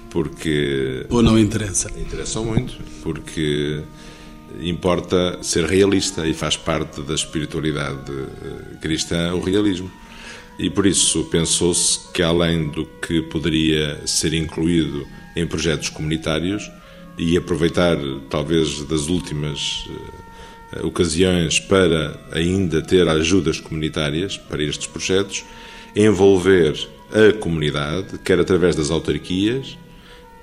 [0.09, 1.05] porque...
[1.09, 1.89] Ou não interessa?
[1.97, 3.83] Interessam muito, porque
[4.61, 9.91] importa ser realista e faz parte da espiritualidade eh, cristã o realismo.
[10.59, 16.69] E por isso pensou-se que, além do que poderia ser incluído em projetos comunitários,
[17.17, 17.97] e aproveitar
[18.29, 25.43] talvez das últimas uh, ocasiões para ainda ter ajudas comunitárias para estes projetos,
[25.95, 26.75] envolver
[27.11, 29.77] a comunidade, quer através das autarquias,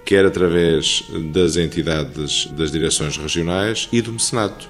[0.05, 4.69] quer através das entidades das direções regionais e do mecenato,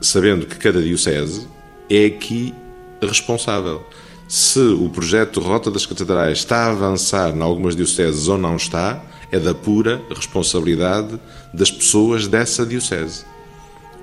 [0.00, 1.46] sabendo que cada diocese
[1.88, 2.52] é aqui
[3.00, 3.86] responsável
[4.26, 9.02] se o projeto Rota das Catedrais está a avançar em algumas dioceses ou não está,
[9.30, 11.18] é da pura responsabilidade
[11.52, 13.24] das pessoas dessa diocese.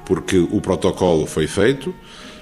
[0.06, 1.94] Porque o protocolo foi feito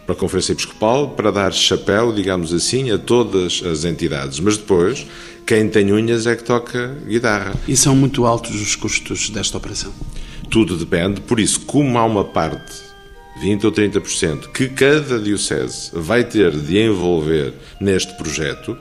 [0.06, 4.40] para a Conferência Episcopal para dar chapéu, digamos assim, a todas as entidades.
[4.40, 5.06] Mas depois,
[5.46, 7.54] quem tem unhas é que toca guitarra.
[7.68, 9.94] E são muito altos os custos desta operação?
[10.50, 12.89] Tudo depende, por isso, como há uma parte
[13.42, 18.78] 20 ou 30% que cada diocese vai ter de envolver neste projeto,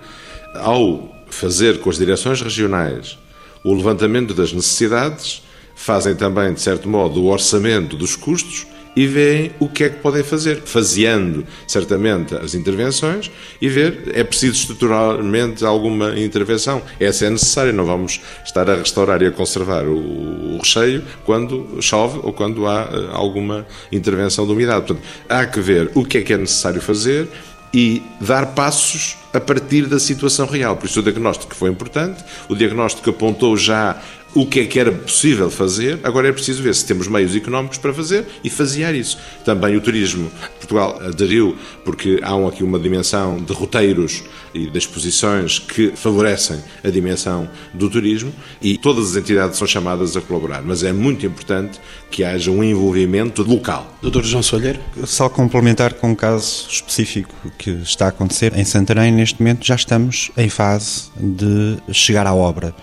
[0.55, 3.19] ao fazer com as direções regionais
[3.65, 5.43] o levantamento das necessidades,
[5.75, 8.67] fazem também, de certo modo, o orçamento dos custos
[8.99, 13.31] e veem o que é que podem fazer, faseando certamente as intervenções
[13.63, 16.83] e ver é preciso estruturalmente alguma intervenção.
[16.99, 21.81] Essa é necessária, não vamos estar a restaurar e a conservar o, o recheio quando
[21.81, 24.87] chove ou quando há eh, alguma intervenção de umidade.
[24.87, 27.29] Portanto, há que ver o que é que é necessário fazer
[27.73, 30.77] e dar passos a partir da situação real.
[30.77, 34.01] Por isso o diagnóstico foi importante, o diagnóstico apontou já
[34.35, 37.79] o que é que era possível fazer, agora é preciso ver se temos meios económicos
[37.79, 39.19] para fazer e fasear isso.
[39.45, 40.31] Também o turismo.
[40.59, 44.23] Portugal aderiu porque há aqui uma dimensão de roteiros
[44.55, 50.17] e de exposições que favorecem a dimensão do turismo e todas as entidades são chamadas
[50.17, 53.99] a colaborar, mas é muito importante que haja um envolvimento local.
[54.03, 54.79] Doutor João Solheiro?
[55.05, 58.57] Só complementar com um caso específico que está a acontecer.
[58.57, 62.75] Em Santarém, neste momento, já estamos em fase de chegar à obra.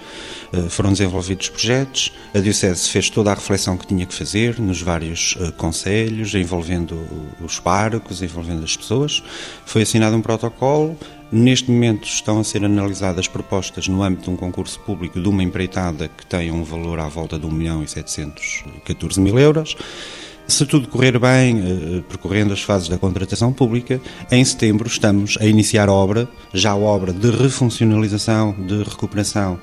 [0.56, 4.82] Eh, foram desenvolvidos projetos, a Diocese fez toda a reflexão que tinha que fazer nos
[4.82, 6.98] vários uh, conselhos, envolvendo
[7.42, 9.22] os parcos, envolvendo as pessoas.
[9.66, 10.98] Foi assinado um protocolo.
[11.32, 15.44] Neste momento estão a ser analisadas propostas no âmbito de um concurso público de uma
[15.44, 19.76] empreitada que tem um valor à volta de 1 milhão e 714 mil euros.
[20.48, 24.00] Se tudo correr bem, eh, percorrendo as fases da contratação pública,
[24.32, 29.60] em setembro estamos a iniciar obra, já obra de refuncionalização, de recuperação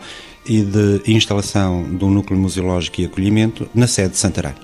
[0.47, 4.55] e de instalação um núcleo museológico e acolhimento na sede de Santarém.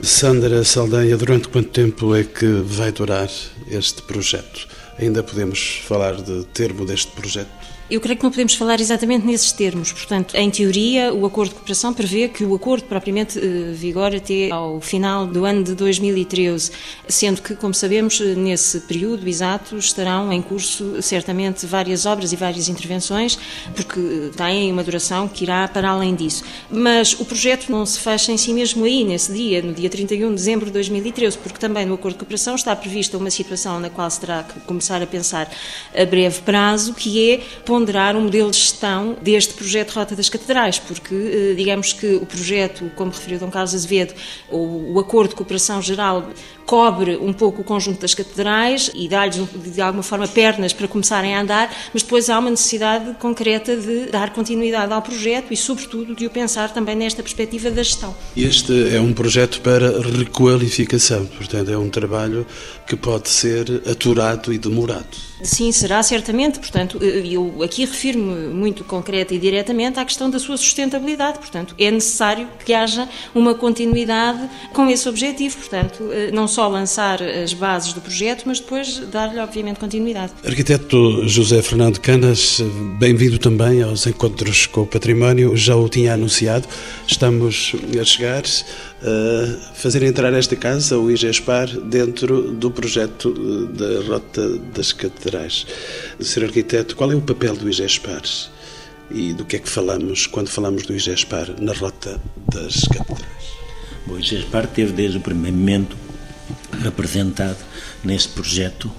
[0.00, 3.28] Sandra Saldanha, durante quanto tempo é que vai durar
[3.68, 4.68] este projeto?
[4.98, 7.50] Ainda podemos falar de termo deste projeto?
[7.90, 9.92] Eu creio que não podemos falar exatamente nesses termos.
[9.92, 14.50] Portanto, em teoria, o acordo de cooperação prevê que o acordo propriamente eh, vigore até
[14.50, 16.70] ao final do ano de 2013,
[17.08, 22.68] sendo que, como sabemos, nesse período exato estarão em curso certamente várias obras e várias
[22.68, 23.38] intervenções,
[23.74, 26.44] porque eh, têm uma duração que irá para além disso.
[26.70, 30.28] Mas o projeto não se fecha em si mesmo aí, nesse dia, no dia 31
[30.28, 33.88] de dezembro de 2013, porque também no acordo de cooperação está prevista uma situação na
[33.88, 35.50] qual se terá que começar a pensar
[35.96, 37.40] a breve prazo, que é
[37.78, 42.26] ponderar um modelo de gestão deste projeto Rota das Catedrais, porque eh, digamos que o
[42.26, 44.14] projeto, como referiu Dom Carlos Azevedo,
[44.50, 46.28] o, acordo de cooperação geral
[46.66, 49.36] cobre um pouco o conjunto das catedrais e dá-lhes
[49.72, 54.06] de alguma forma pernas para começarem a andar, mas depois há uma necessidade concreta de
[54.06, 58.14] dar continuidade ao projeto e, sobretudo, de o pensar também nesta perspectiva da gestão.
[58.36, 62.44] Este é um projeto para requalificação, portanto, é um trabalho
[62.86, 65.27] que pode ser aturado e demorado.
[65.42, 66.58] Sim, será certamente.
[66.58, 71.38] Portanto, eu aqui refiro-me muito concreta e diretamente à questão da sua sustentabilidade.
[71.38, 75.56] Portanto, é necessário que haja uma continuidade com esse objetivo.
[75.56, 80.32] Portanto, não só lançar as bases do projeto, mas depois dar-lhe, obviamente, continuidade.
[80.44, 82.60] Arquiteto José Fernando Canas,
[82.98, 85.56] bem-vindo também aos Encontros com o Património.
[85.56, 86.66] Já o tinha anunciado.
[87.06, 88.42] Estamos a chegar
[89.74, 93.32] fazer entrar esta casa, o IGESPAR, dentro do projeto
[93.68, 95.66] da Rota das Catedrais.
[96.20, 98.22] Ser arquiteto, qual é o papel do IGESPAR?
[99.10, 102.20] E do que é que falamos quando falamos do IGESPAR na Rota
[102.52, 103.28] das Catedrais?
[104.06, 105.96] Bom, o IGESPAR teve desde o primeiro momento
[106.82, 107.58] representado
[108.04, 108.90] neste projeto,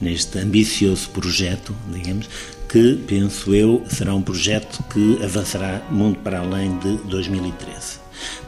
[0.00, 2.28] neste ambicioso projeto, digamos,
[2.70, 7.98] que, penso eu, será um projeto que avançará muito para além de 2013.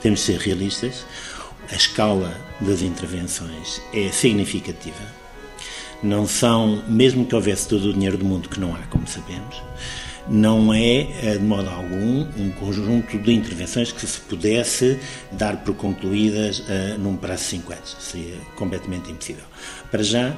[0.01, 1.05] Temos de ser realistas,
[1.71, 5.03] a escala das intervenções é significativa.
[6.05, 9.61] Não são, mesmo que houvesse todo o dinheiro do mundo, que não há, como sabemos,
[10.29, 15.01] não é, eh, de modo algum, um conjunto de intervenções que se pudesse
[15.33, 17.97] dar por concluídas uh, num prazo de 5 anos.
[17.99, 19.45] Seria completamente impossível.
[19.91, 20.33] Para já,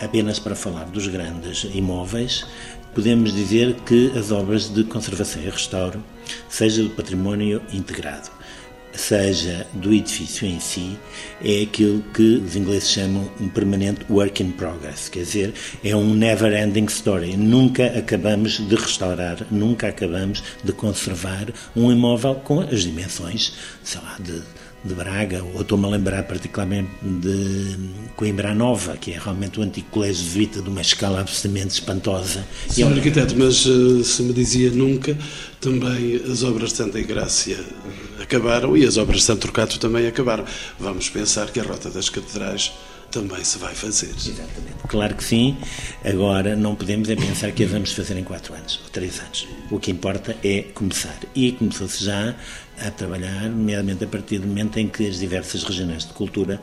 [0.00, 2.44] apenas para falar dos grandes imóveis,
[2.94, 6.02] podemos dizer que as obras de conservação e restauro,
[6.48, 8.30] seja do património integrado,
[8.92, 10.98] seja do edifício em si,
[11.42, 16.14] é aquilo que os ingleses chamam um permanente work in progress, quer dizer, é um
[16.14, 17.36] never ending story.
[17.36, 24.16] Nunca acabamos de restaurar, nunca acabamos de conservar um imóvel com as dimensões, sei lá,
[24.18, 24.42] de
[24.82, 27.76] de Braga, ou estou-me a lembrar particularmente de
[28.16, 32.46] Coimbra Nova, que é realmente o antigo colégio de Vita de uma escala absolutamente espantosa.
[32.68, 35.16] Senhor arquiteto, mas eh, se me dizia nunca,
[35.60, 37.58] também as obras de Santa Igrácia
[38.20, 40.44] acabaram e as obras de Santo Trocato também acabaram.
[40.78, 42.72] Vamos pensar que a Rota das Catedrais
[43.10, 44.10] também se vai fazer.
[44.10, 44.74] Exatamente.
[44.88, 45.56] Claro que sim.
[46.04, 49.48] Agora, não podemos é pensar que a vamos fazer em 4 anos ou 3 anos.
[49.70, 51.18] O que importa é começar.
[51.34, 52.34] E começou-se já
[52.78, 56.60] a trabalhar, nomeadamente a partir do momento em que as diversas regiões de cultura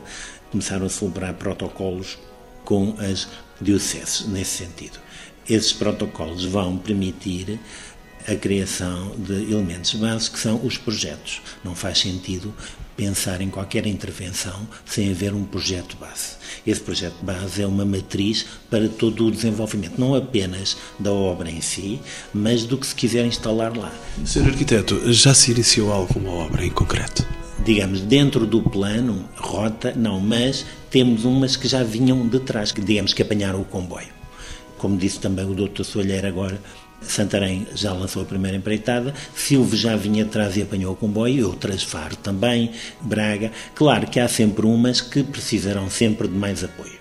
[0.50, 2.18] começaram a celebrar protocolos
[2.64, 3.28] com as
[3.60, 4.98] dioceses, nesse sentido.
[5.48, 7.58] Esses protocolos vão permitir
[8.26, 11.40] a criação de elementos básicos que são os projetos.
[11.64, 12.54] Não faz sentido
[12.98, 16.32] pensar em qualquer intervenção sem haver um projeto base.
[16.66, 21.60] Esse projeto base é uma matriz para todo o desenvolvimento, não apenas da obra em
[21.60, 22.00] si,
[22.34, 23.92] mas do que se quiser instalar lá.
[24.24, 24.48] Sr.
[24.48, 27.24] Arquiteto, já se iniciou alguma obra em concreto?
[27.64, 32.80] Digamos, dentro do plano, rota, não, mas temos umas que já vinham de trás, que
[32.80, 34.08] digamos que apanharam o comboio.
[34.76, 35.84] Como disse também o Dr.
[35.84, 36.60] Soalheiro agora,
[37.00, 41.82] Santarém já lançou a primeira empreitada, Silva já vinha atrás e apanhou o comboio, outras
[41.82, 43.52] Faro também, Braga.
[43.74, 46.98] Claro que há sempre umas que precisarão sempre de mais apoio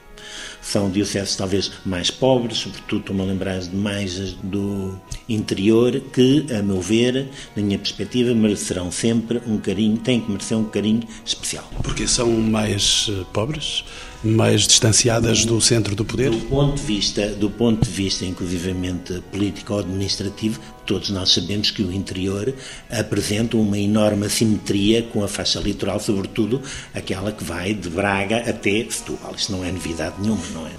[0.67, 6.61] são dioceses talvez mais pobres, sobretudo estou-me a lembrar de mais do interior, que, a
[6.61, 11.69] meu ver, na minha perspectiva, merecerão sempre um carinho, têm que merecer um carinho especial.
[11.81, 13.85] Porque são mais eh, pobres?
[14.23, 16.31] Mais distanciadas do centro do poder?
[16.31, 21.71] Do ponto de vista, do ponto de vista inclusivamente político ou administrativo, todos nós sabemos
[21.71, 22.53] que o interior
[22.89, 26.61] apresenta uma enorme assimetria com a faixa litoral, sobretudo
[26.93, 29.35] aquela que vai de Braga até Setúbal.
[29.35, 30.71] Isto não é novidade nenhuma, não é?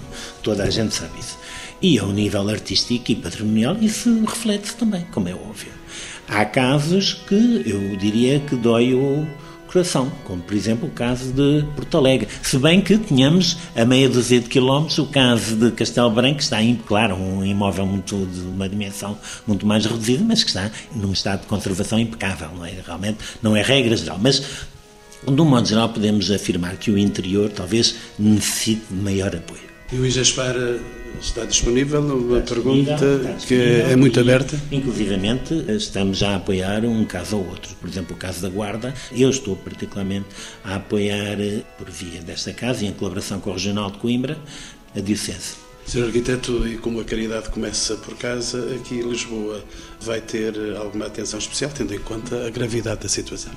[0.43, 1.37] Toda a gente sabe isso.
[1.81, 5.71] E ao nível artístico e patrimonial isso reflete-se também, como é óbvio.
[6.27, 9.25] Há casos que eu diria que dói o
[9.71, 12.27] coração, como por exemplo o caso de Porto Alegre.
[12.41, 16.57] Se bem que tínhamos a meia dúzia de quilómetros o caso de Castelo Branco, está,
[16.87, 21.41] claro, um imóvel muito, de uma dimensão muito mais reduzida, mas que está num estado
[21.41, 22.73] de conservação impecável, não é?
[22.83, 24.17] Realmente não é regra geral.
[24.19, 24.43] Mas
[25.25, 29.68] de um modo geral, podemos afirmar que o interior talvez necessite de maior apoio.
[29.91, 30.55] E o IGESPAR
[31.19, 32.01] está disponível?
[32.01, 34.59] Uma está pergunta que é muito aberta.
[34.71, 37.75] Inclusivamente, estamos a apoiar um caso ou outro.
[37.75, 40.27] Por exemplo, o caso da Guarda, eu estou particularmente
[40.63, 41.37] a apoiar,
[41.75, 44.37] por via desta casa, em colaboração com o Regional de Coimbra,
[44.95, 45.55] a Diocese.
[45.87, 46.03] Sr.
[46.03, 49.63] Arquiteto, e como a caridade começa por casa, aqui em Lisboa
[49.99, 53.53] vai ter alguma atenção especial, tendo em conta a gravidade da situação?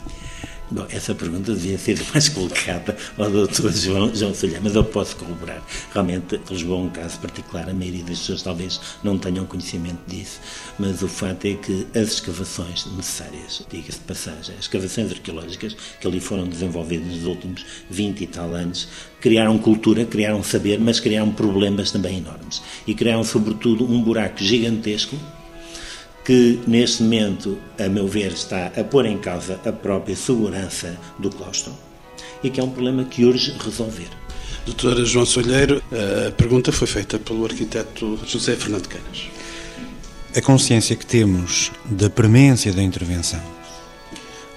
[0.73, 3.71] Bom, essa pergunta devia ser mais colocada ao Dr.
[3.73, 5.63] João, João Solha, mas eu posso corroborar.
[5.93, 10.41] Realmente, Lisboa é um caso particular, a maioria das pessoas talvez não tenham conhecimento disso,
[10.79, 16.07] mas o fato é que as escavações necessárias, diga-se de passagem, as escavações arqueológicas que
[16.07, 18.89] ali foram desenvolvidas nos últimos 20 e tal anos,
[19.21, 22.63] criaram cultura, criaram saber, mas criaram problemas também enormes.
[22.87, 25.19] E criaram, sobretudo, um buraco gigantesco
[26.25, 31.31] que neste momento, a meu ver, está a pôr em causa a própria segurança do
[31.31, 31.73] claustro
[32.43, 34.09] e que é um problema que urge resolver.
[34.65, 35.83] Doutora João Solheiro,
[36.29, 39.29] a pergunta foi feita pelo arquiteto José Fernando Canas.
[40.37, 43.41] A consciência que temos da premência da intervenção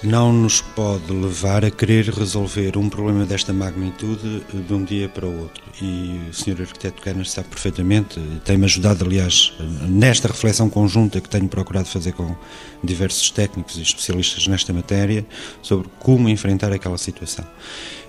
[0.06, 5.26] não nos pode levar a querer resolver um problema desta magnitude de um dia para
[5.26, 5.64] o outro.
[5.82, 6.62] E o Sr.
[6.62, 9.53] Arquiteto Canas sabe perfeitamente, tem-me ajudado, aliás,
[9.88, 12.36] nesta reflexão conjunta que tenho procurado fazer com
[12.84, 15.26] diversos técnicos e especialistas nesta matéria,
[15.62, 17.45] sobre como enfrentar aquela situação.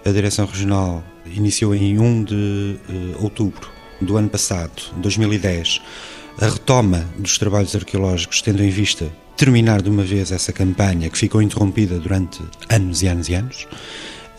[0.04, 2.76] A Direção Regional iniciou em 1 de
[3.20, 3.68] outubro
[4.00, 5.80] do ano passado, 2010,
[6.40, 11.18] a retoma dos trabalhos arqueológicos, tendo em vista terminar de uma vez essa campanha que
[11.18, 13.66] ficou interrompida durante anos e anos e anos.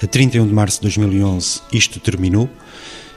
[0.02, 2.50] A 31 de março de 2011 isto terminou.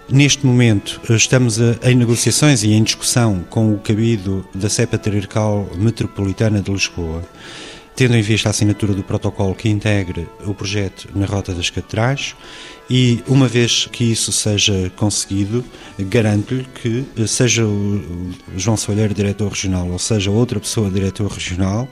[0.09, 6.61] Neste momento estamos em negociações e em discussão com o cabido da Sé Patriarcal Metropolitana
[6.61, 7.23] de Lisboa,
[7.95, 12.35] tendo em vista a assinatura do protocolo que integre o projeto na Rota das Catedrais
[12.89, 15.65] e uma vez que isso seja conseguido,
[15.99, 21.89] garanto-lhe que, eh, seja o João Soalheiro, diretor regional, ou seja outra pessoa, diretor regional,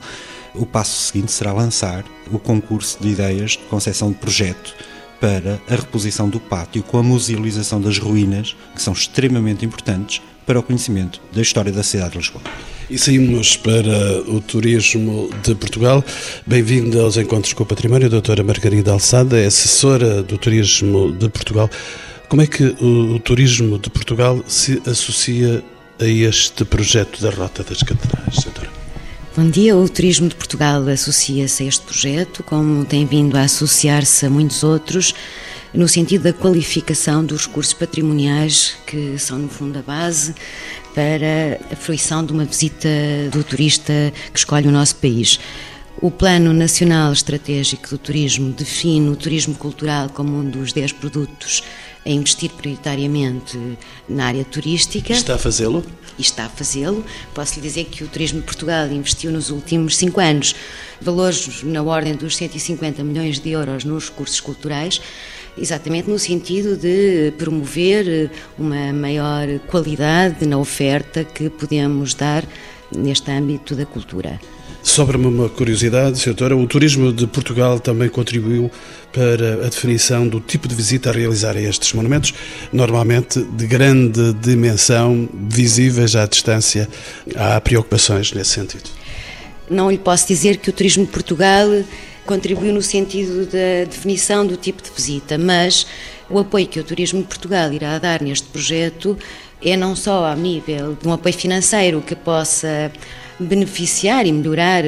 [0.53, 4.75] o passo seguinte será lançar o concurso de ideias de concepção de projeto
[5.19, 10.59] para a reposição do pátio com a musealização das ruínas, que são extremamente importantes para
[10.59, 12.41] o conhecimento da história da cidade de Lisboa.
[12.89, 16.03] E saímos para o turismo de Portugal.
[16.45, 21.69] Bem-vinda aos Encontros com o Património, doutora Margarida Alçada, é assessora do turismo de Portugal.
[22.27, 25.63] Como é que o, o turismo de Portugal se associa
[25.99, 28.45] a este projeto da Rota das Catedrais?
[29.41, 34.25] Bom dia, o Turismo de Portugal associa-se a este projeto, como tem vindo a associar-se
[34.25, 35.15] a muitos outros,
[35.73, 40.35] no sentido da qualificação dos recursos patrimoniais, que são, no fundo, a base
[40.93, 42.89] para a fruição de uma visita
[43.31, 45.39] do turista que escolhe o nosso país.
[46.01, 51.63] O Plano Nacional Estratégico do Turismo define o turismo cultural como um dos 10 produtos
[52.05, 53.57] a investir prioritariamente
[54.07, 55.13] na área turística.
[55.13, 55.83] Está a fazê-lo?
[56.19, 57.03] Está a fazê-lo.
[57.33, 60.53] Posso lhe dizer que o Turismo de Portugal investiu nos últimos cinco anos
[61.01, 65.01] valores na ordem dos 150 milhões de euros nos recursos culturais
[65.57, 72.45] exatamente no sentido de promover uma maior qualidade na oferta que podemos dar
[72.95, 74.39] neste âmbito da cultura.
[74.81, 78.71] Sobre-me uma curiosidade, doutora, o turismo de Portugal também contribuiu
[79.11, 82.33] para a definição do tipo de visita a realizar a estes monumentos,
[82.71, 86.87] normalmente de grande dimensão, visíveis à distância.
[87.35, 88.89] Há preocupações nesse sentido?
[89.69, 91.67] Não lhe posso dizer que o turismo de Portugal
[92.25, 95.85] contribuiu no sentido da definição do tipo de visita, mas
[96.29, 99.17] o apoio que o Turismo de Portugal irá dar neste projeto
[99.63, 102.91] é não só a nível de um apoio financeiro que possa
[103.39, 104.83] beneficiar e melhorar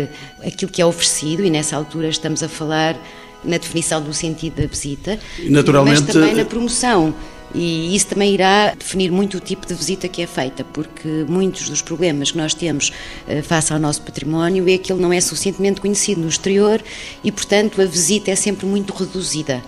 [0.45, 2.97] aquilo que é oferecido, e nessa altura estamos a falar
[3.43, 7.13] na definição do sentido da visita, Naturalmente, mas também na promoção.
[7.53, 11.69] E isso também irá definir muito o tipo de visita que é feita, porque muitos
[11.69, 12.93] dos problemas que nós temos
[13.27, 16.81] eh, face ao nosso património é que ele não é suficientemente conhecido no exterior
[17.21, 19.61] e, portanto, a visita é sempre muito reduzida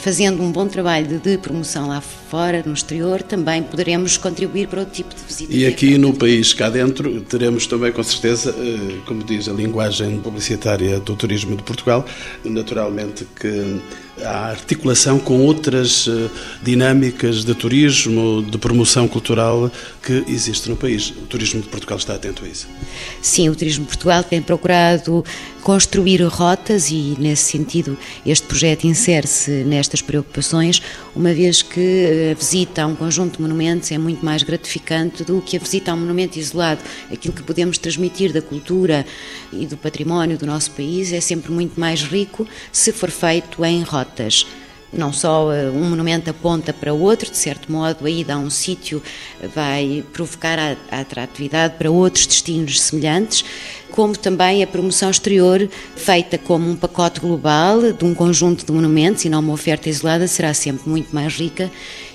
[0.00, 4.94] fazendo um bom trabalho de promoção lá fora, no exterior, também poderemos contribuir para outro
[4.94, 5.52] tipo de visita.
[5.54, 10.18] E aqui no país, cá dentro, teremos também, com certeza, eh, como diz a linguagem
[10.20, 12.04] publicitária do turismo de Portugal,
[12.44, 13.80] naturalmente que
[14.24, 16.28] há articulação com outras eh,
[16.62, 19.70] dinâmicas de turismo, de promoção cultural
[20.02, 21.10] que existe no país.
[21.10, 22.68] O turismo de Portugal está atento a isso.
[23.22, 25.24] Sim, o turismo de Portugal tem procurado
[25.62, 30.82] construir rotas e, nesse sentido, este projeto insere-se nestas preocupações,
[31.14, 35.40] uma vez que a visita a um conjunto de monumentos é muito mais gratificante do
[35.40, 36.80] que a visita a um monumento isolado.
[37.12, 39.04] Aquilo que podemos transmitir da cultura
[39.52, 43.82] e do património do nosso país é sempre muito mais rico se for feito em
[43.82, 44.09] rotas
[44.92, 48.50] não só eh, um monumento aponta para outro, de certo modo, a ida a um
[48.50, 49.02] sítio
[49.54, 53.44] vai provocar a, a atratividade para outros destinos semelhantes,
[53.90, 59.24] como também a promoção exterior, feita como um pacote global de um conjunto de monumentos
[59.24, 61.70] e não uma oferta isolada, será sempre muito mais rica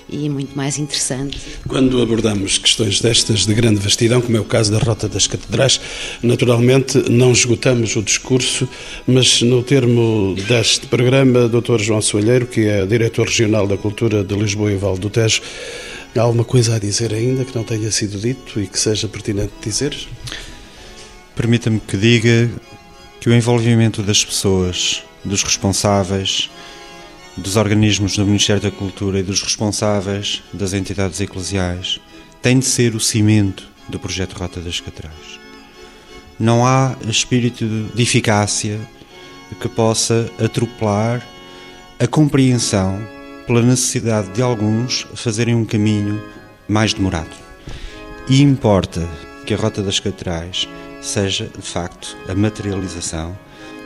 [0.08, 1.38] e muito mais interessante.
[1.66, 5.80] Quando abordamos questões destas de grande vastidão, como é o caso da Rota das Catedrais,
[6.22, 8.68] naturalmente não esgotamos o discurso,
[9.06, 11.80] mas no termo deste programa, Dr.
[11.80, 15.42] João Soalheiro, que é diretor regional da Cultura de Lisboa e Val do Tejo,
[16.16, 19.52] há alguma coisa a dizer ainda que não tenha sido dito e que seja pertinente
[19.62, 19.96] dizer?
[21.36, 22.50] Permita-me que diga
[23.20, 26.48] que o envolvimento das pessoas, dos responsáveis,
[27.36, 32.00] dos organismos do Ministério da Cultura e dos responsáveis das entidades eclesiais
[32.40, 35.38] tem de ser o cimento do projeto Rota das Catedrais.
[36.40, 38.80] Não há espírito de eficácia
[39.60, 41.22] que possa atropelar
[41.98, 42.98] a compreensão
[43.46, 46.22] pela necessidade de alguns fazerem um caminho
[46.66, 47.36] mais demorado.
[48.26, 49.06] E importa
[49.44, 50.66] que a Rota das Catedrais
[51.06, 53.38] seja, de facto, a materialização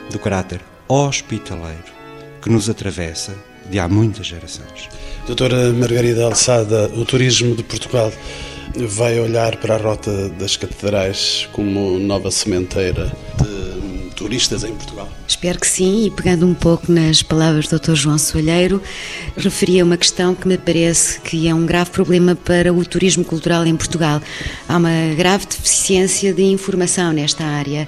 [0.09, 1.91] do caráter hospitaleiro
[2.41, 3.35] que nos atravessa
[3.69, 4.89] de há muitas gerações.
[5.27, 8.11] Doutora Margarida Alçada, o turismo de Portugal
[8.75, 13.60] vai olhar para a Rota das Catedrais como nova sementeira de
[14.31, 15.09] turistas em Portugal?
[15.27, 17.95] Espero que sim, e pegando um pouco nas palavras do Dr.
[17.95, 18.81] João Soalheiro,
[19.35, 23.65] referia uma questão que me parece que é um grave problema para o turismo cultural
[23.65, 24.21] em Portugal.
[24.69, 27.85] Há uma grave deficiência de informação nesta área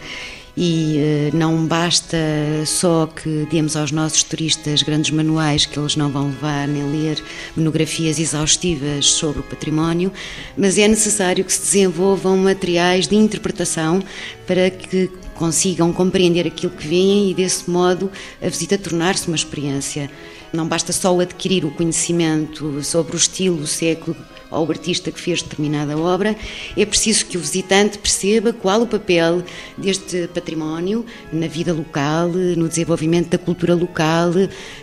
[0.57, 0.97] e
[1.31, 2.17] uh, não basta
[2.65, 7.23] só que demos aos nossos turistas grandes manuais que eles não vão levar nem ler
[7.55, 10.11] monografias exaustivas sobre o património,
[10.57, 14.03] mas é necessário que se desenvolvam materiais de interpretação
[14.45, 18.11] para que consigam compreender aquilo que veem e desse modo
[18.41, 20.09] a visita tornar-se uma experiência.
[20.51, 24.15] Não basta só adquirir o conhecimento sobre o estilo, o século
[24.53, 26.35] ao artista que fez determinada obra,
[26.77, 29.43] é preciso que o visitante perceba qual o papel
[29.77, 34.31] deste património na vida local, no desenvolvimento da cultura local,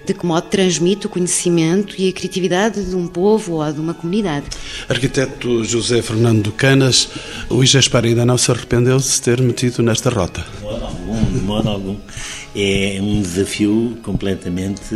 [0.04, 3.94] de que modo transmite o conhecimento e a criatividade de um povo ou de uma
[3.94, 4.46] comunidade.
[4.88, 7.08] Arquiteto José Fernando Canas,
[7.48, 10.44] o IGESPAR ainda não se arrependeu de se ter metido nesta rota?
[10.58, 11.96] De modo algum, de modo algum.
[12.54, 14.94] É um desafio completamente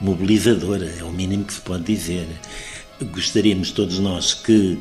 [0.00, 2.26] mobilizador, é o mínimo que se pode dizer
[3.06, 4.78] gostaríamos todos nós que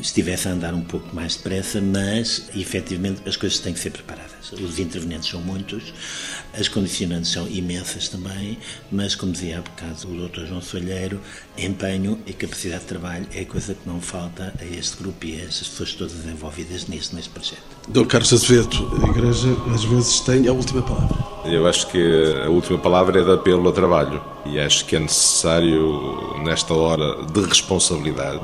[0.00, 4.27] estivesse a andar um pouco mais depressa, mas efetivamente as coisas têm que ser preparadas.
[4.52, 5.92] Os intervenientes são muitos,
[6.58, 8.58] as condicionantes são imensas também,
[8.90, 10.46] mas como dizia há bocado o Dr.
[10.46, 11.20] João Soalheiro,
[11.56, 15.40] empenho e capacidade de trabalho é a coisa que não falta a este grupo e
[15.40, 17.62] a estas pessoas todas envolvidas nisto, neste projeto.
[17.88, 18.06] Dr.
[18.06, 21.16] Carlos Azevedo, a Igreja às vezes tem a última palavra.
[21.44, 25.00] Eu acho que a última palavra é de apelo ao trabalho e acho que é
[25.00, 28.40] necessário, nesta hora de responsabilidade,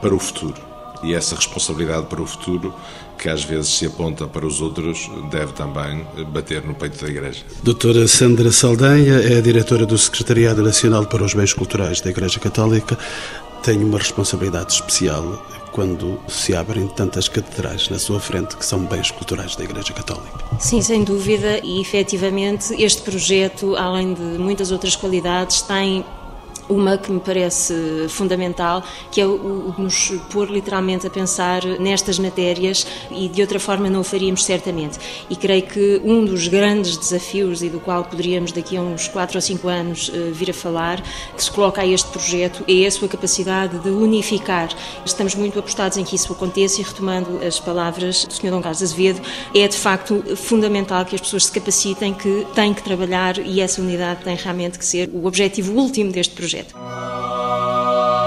[0.00, 0.60] para o futuro.
[1.02, 2.74] E essa responsabilidade para o futuro,
[3.18, 7.42] que às vezes se aponta para os outros, deve também bater no peito da Igreja.
[7.62, 12.38] Doutora Sandra Saldanha é a diretora do Secretariado Nacional para os Bens Culturais da Igreja
[12.38, 12.98] Católica.
[13.62, 15.42] Tem uma responsabilidade especial
[15.72, 20.38] quando se abrem tantas catedrais na sua frente que são bens culturais da Igreja Católica.
[20.60, 26.04] Sim, sem dúvida, e efetivamente este projeto, além de muitas outras qualidades, tem
[26.68, 32.18] uma que me parece fundamental, que é o de nos pôr literalmente a pensar nestas
[32.18, 34.98] matérias e de outra forma não o faríamos certamente.
[35.28, 39.36] E creio que um dos grandes desafios e do qual poderíamos daqui a uns 4
[39.36, 41.02] ou 5 anos eh, vir a falar,
[41.36, 44.68] que se coloca a este projeto, é a sua capacidade de unificar.
[45.04, 48.50] Estamos muito apostados em que isso aconteça e retomando as palavras do Sr.
[48.50, 49.20] Dom Carlos Azevedo,
[49.54, 53.80] é de facto fundamental que as pessoas se capacitem que têm que trabalhar e essa
[53.80, 58.23] unidade tem realmente que ser o objetivo último deste projeto.